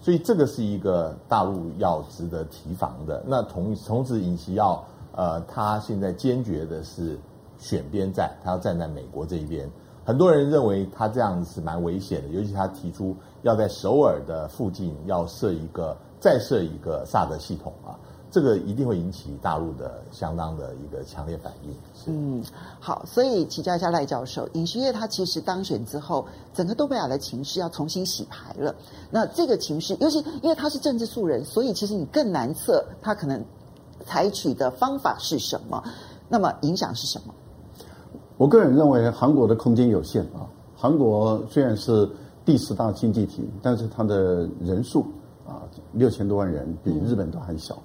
[0.05, 3.25] 所以这个是一个大陆要值得提防的。
[3.27, 7.19] 那同同时，尹锡要呃，他现在坚决的是
[7.57, 9.67] 选边站，他要站在美国这一边。
[10.05, 17.97] 很多人认为他这样子是蛮危险的，尤其他提出要在首尔的附近要设一个再设一个萨德系统啊，
[18.35, 21.73] 这个一定会引起大陆的相当的一个强烈反应。
[22.07, 22.43] 嗯，
[22.81, 28.75] 好，所以请教一下赖教授，尹锡悦他其实当选之后，整个东北亚的情势要重新洗牌了。
[29.09, 33.41] 那这个情势，尤其因为他是政治素人，所以其实你更难测他可能
[34.05, 35.81] 采取的方法是什么，
[36.29, 37.33] 那么影响是什么？
[38.37, 40.43] 我个人认为，韩国的空间有限啊。
[40.77, 42.11] 韩国虽然是
[42.45, 45.07] 第十大经济体，但是它的人数
[45.47, 45.63] 啊
[45.93, 47.79] 六千多万人，比日本都还小，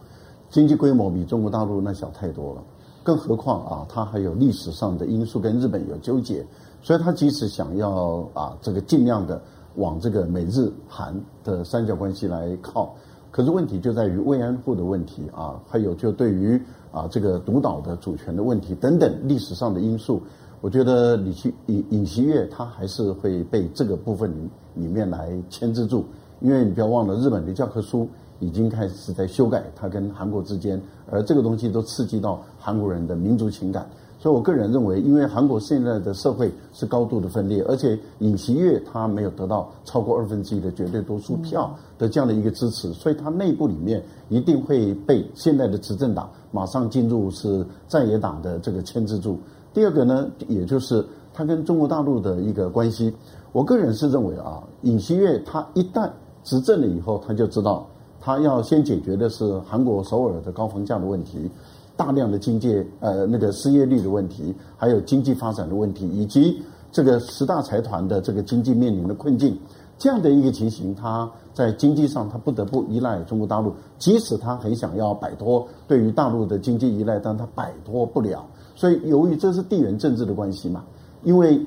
[0.49, 2.63] 经济规模比中国大陆那小太多了。
[3.03, 6.45] 更何况啊，它还有历史上的因素跟日本有纠结，
[6.81, 9.41] 所以它即使想要啊这个尽量的
[9.75, 12.93] 往这个美日韩的三角关系来靠，
[13.31, 20.21] 可是问题就在于慰安妇的问题啊，还有就对于啊这个独岛的主权的问题等等历史上的因素。
[20.61, 24.29] 我觉得李希尹尹锡悦他还是会被这个部分
[24.75, 26.03] 里面来牵制住，
[26.41, 28.07] 因为你不要忘了，日本的教科书
[28.39, 33.87] 已经开始在修改，它跟韩国之间，而这个东西都刺激到韩国人的民族情感。
[34.21, 49.39] 所以我个人认为，因为韩国现在的社会是高度的分裂，而且尹锡悦他没有得到超过二分之一的绝对多数票的这样的一个支持，所以他内部里面一定会被现在的执政党马上进入是在野党的这个牵制住。
[49.73, 53.13] 第二个呢，也就是他跟中国大陆的一个关系。
[53.53, 56.09] 我个人是认为啊，尹锡悦他一旦
[56.43, 57.87] 执政了以后，他就知道
[58.19, 61.49] 他要先解决的是韩国首尔的高房价的问题。
[61.95, 66.57] 大量的经济呃那个失业率的问题，还有经济发展的问题，以及
[66.93, 69.59] 这个十大财团的这个经济面临的困境，
[69.97, 78.47] 这样的一个情形，他在经济上他不得不依赖中国大陆，即使他很想要摆脱对于大陆的经济依赖，但他摆脱不了。
[78.75, 80.85] 所以由于这是地缘政治的关系嘛，
[81.23, 81.61] 因为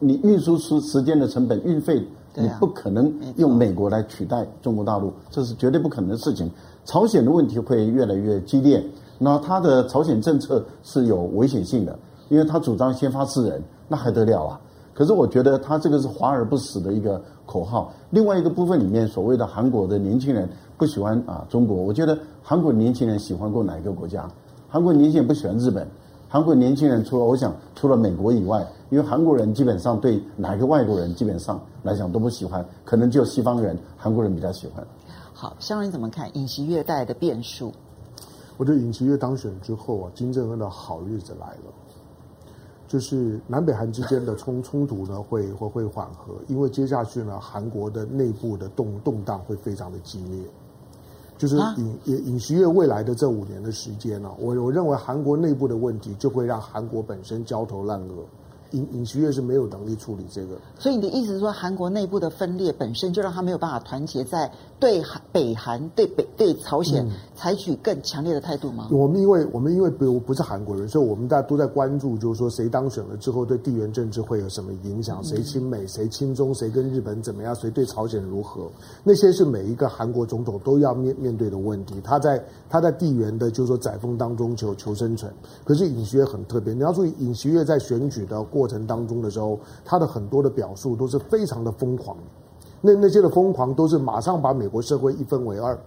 [0.00, 2.04] 你运输时时间的成本运费，
[2.40, 6.50] 你不可能用美国来取代中国大陆，这是绝对不可能的事情。
[6.84, 8.84] 朝鲜的问题会越来越激烈。
[9.18, 14.60] 那他的朝鲜政策是有危险性的，因为他主张先发制人，那还得了啊？
[14.94, 17.92] 可是我觉得他这个是华而不实的一个口号。
[18.10, 24.28] 另外一个部分里面，所谓的韩国的年轻人不喜欢啊中国，我觉得韩国年轻人喜欢过哪一个国家？
[24.68, 25.86] 韩国年轻人不喜欢日本，
[26.30, 34.86] 韩国年轻人除了我想除了美国以外，因为韩国人基本上对哪一个外国人基本上来讲都不喜欢，可能就西方人，韩国人比较喜欢。
[35.32, 37.72] 好，香人怎么看尹锡悦带来的变数？
[38.58, 41.72] 我觉得尹锡悦当选之后啊，金正恩的好日子来了，
[42.86, 50.42] 就是南北韩之间的冲 冲突呢会会会缓和，因为接下去呢韩国的内部的动动荡会非常的激烈，
[51.38, 58.24] 就是尹尹尹锡悦未来的这五年的时间呢，我我认为韩国内部的问题就会让韩国本身焦头烂额。
[58.72, 67.06] 尹尹锡悦是没有能力处理这个，所以你的意思是说，韩国内部的分裂本身就让他没有办法团结在对韩北韩对北对朝鲜
[67.36, 68.88] 采取更强烈的态度吗？
[68.90, 75.22] 嗯、我们因为我们因为不不是韩国人，所以我们大家都在关注，就是说谁当选了之后对地缘政治会有什么影响？
[75.22, 75.86] 谁亲美？
[75.86, 76.52] 谁亲中？
[76.54, 77.54] 谁跟日本怎么样？
[77.54, 78.68] 谁对朝鲜如何？
[79.04, 82.00] 那些是每一个韩国总统都要面面对的问题。
[82.02, 85.32] 他在他在地缘的，就是说窄缝当中求求生存。
[85.64, 88.38] 可是尹锡悦很特别，你要注意，尹锡悦在选举的。
[88.48, 92.16] 过程当中的时候，他的很多的表述都是非常的疯狂，
[92.80, 95.78] 那那些的疯狂都是马上把美国社会一分为二，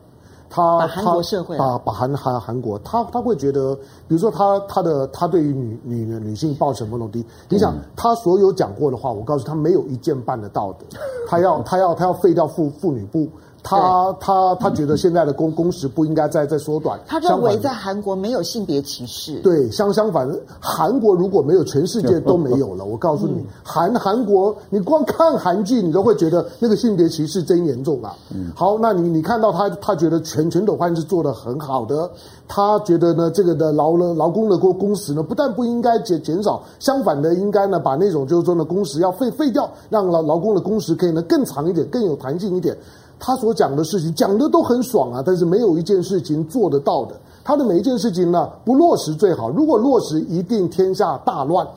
[0.50, 3.76] 他把韩国社会把把韩韩韩国，他他会觉得，
[4.08, 10.86] 比如说他他的他对于女女女性抱什么东西，你想他所有讲过的话，我告诉他没有一件办得到的，
[11.28, 13.28] 他要他要他要废掉妇妇女部。
[13.64, 17.00] 他他他觉得现在的工工时不应该再再缩短。
[17.08, 19.40] 他认为在韩国没有性别歧视。
[19.42, 20.28] 对，相相反，
[20.60, 22.86] 韩国如果没有，全世界都没有了。
[22.86, 28.16] 我告诉你，韩韩国，你光看韩剧，你都会觉得那个性别歧视真严重啊。
[28.34, 28.52] 嗯。
[28.56, 32.10] 好，那你你看到他，他觉得全全斗焕是做的很好的。
[32.48, 42.76] 他觉得呢，这个的劳了劳工的工工时呢，不但不应该减减少，相反的，应该呢把那种就是说呢工时要废废掉，让劳劳工的工时可以呢更长一点，更有弹性一点。
[43.24, 47.16] 他所讲的事情讲的都很爽啊，但是没有一件事情做得到的。
[47.44, 49.48] 他的每一件事情呢，不落实最好。
[49.48, 51.68] 如果落实，一定天下大乱。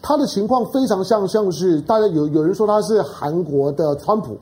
[0.00, 4.36] 他的情况非常像，像是大家有有人说他是韩国的川普，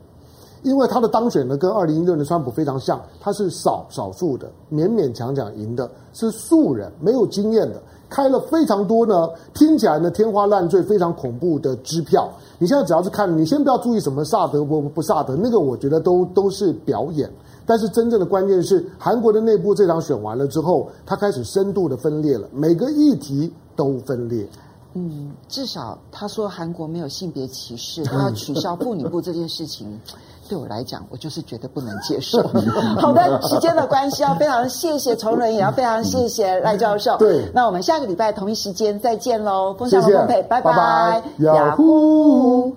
[0.61, 7.81] 因为他的当选呢跟二零一六年川普非常像，他是少少数的，勉勉强强赢的，是素人，没有经验的。
[8.13, 12.31] 开了非常多呢，听起来呢天花乱坠、非常恐怖的支票。
[12.59, 17.27] 你现在只要是看，你先不要注意什么萨德不不萨德，那个我觉得都都是表演。
[17.65, 24.45] 但是真正的关键是，韩国的内部这场选完了之后，他开始深度的分裂了，每个议题都分裂。
[24.93, 29.99] 嗯，至少他说韩国没有性别歧视，他要取消妇女部这件事情。
[30.49, 32.37] 对我来讲，我就是觉得不能接受。
[32.99, 37.17] 好的，时间的关系，要非常谢谢崇仁，也要非常谢谢赖教授。
[37.17, 42.71] 对，那我们下个礼拜同一时间再见喽，风向龙凤配，拜拜，雅虎。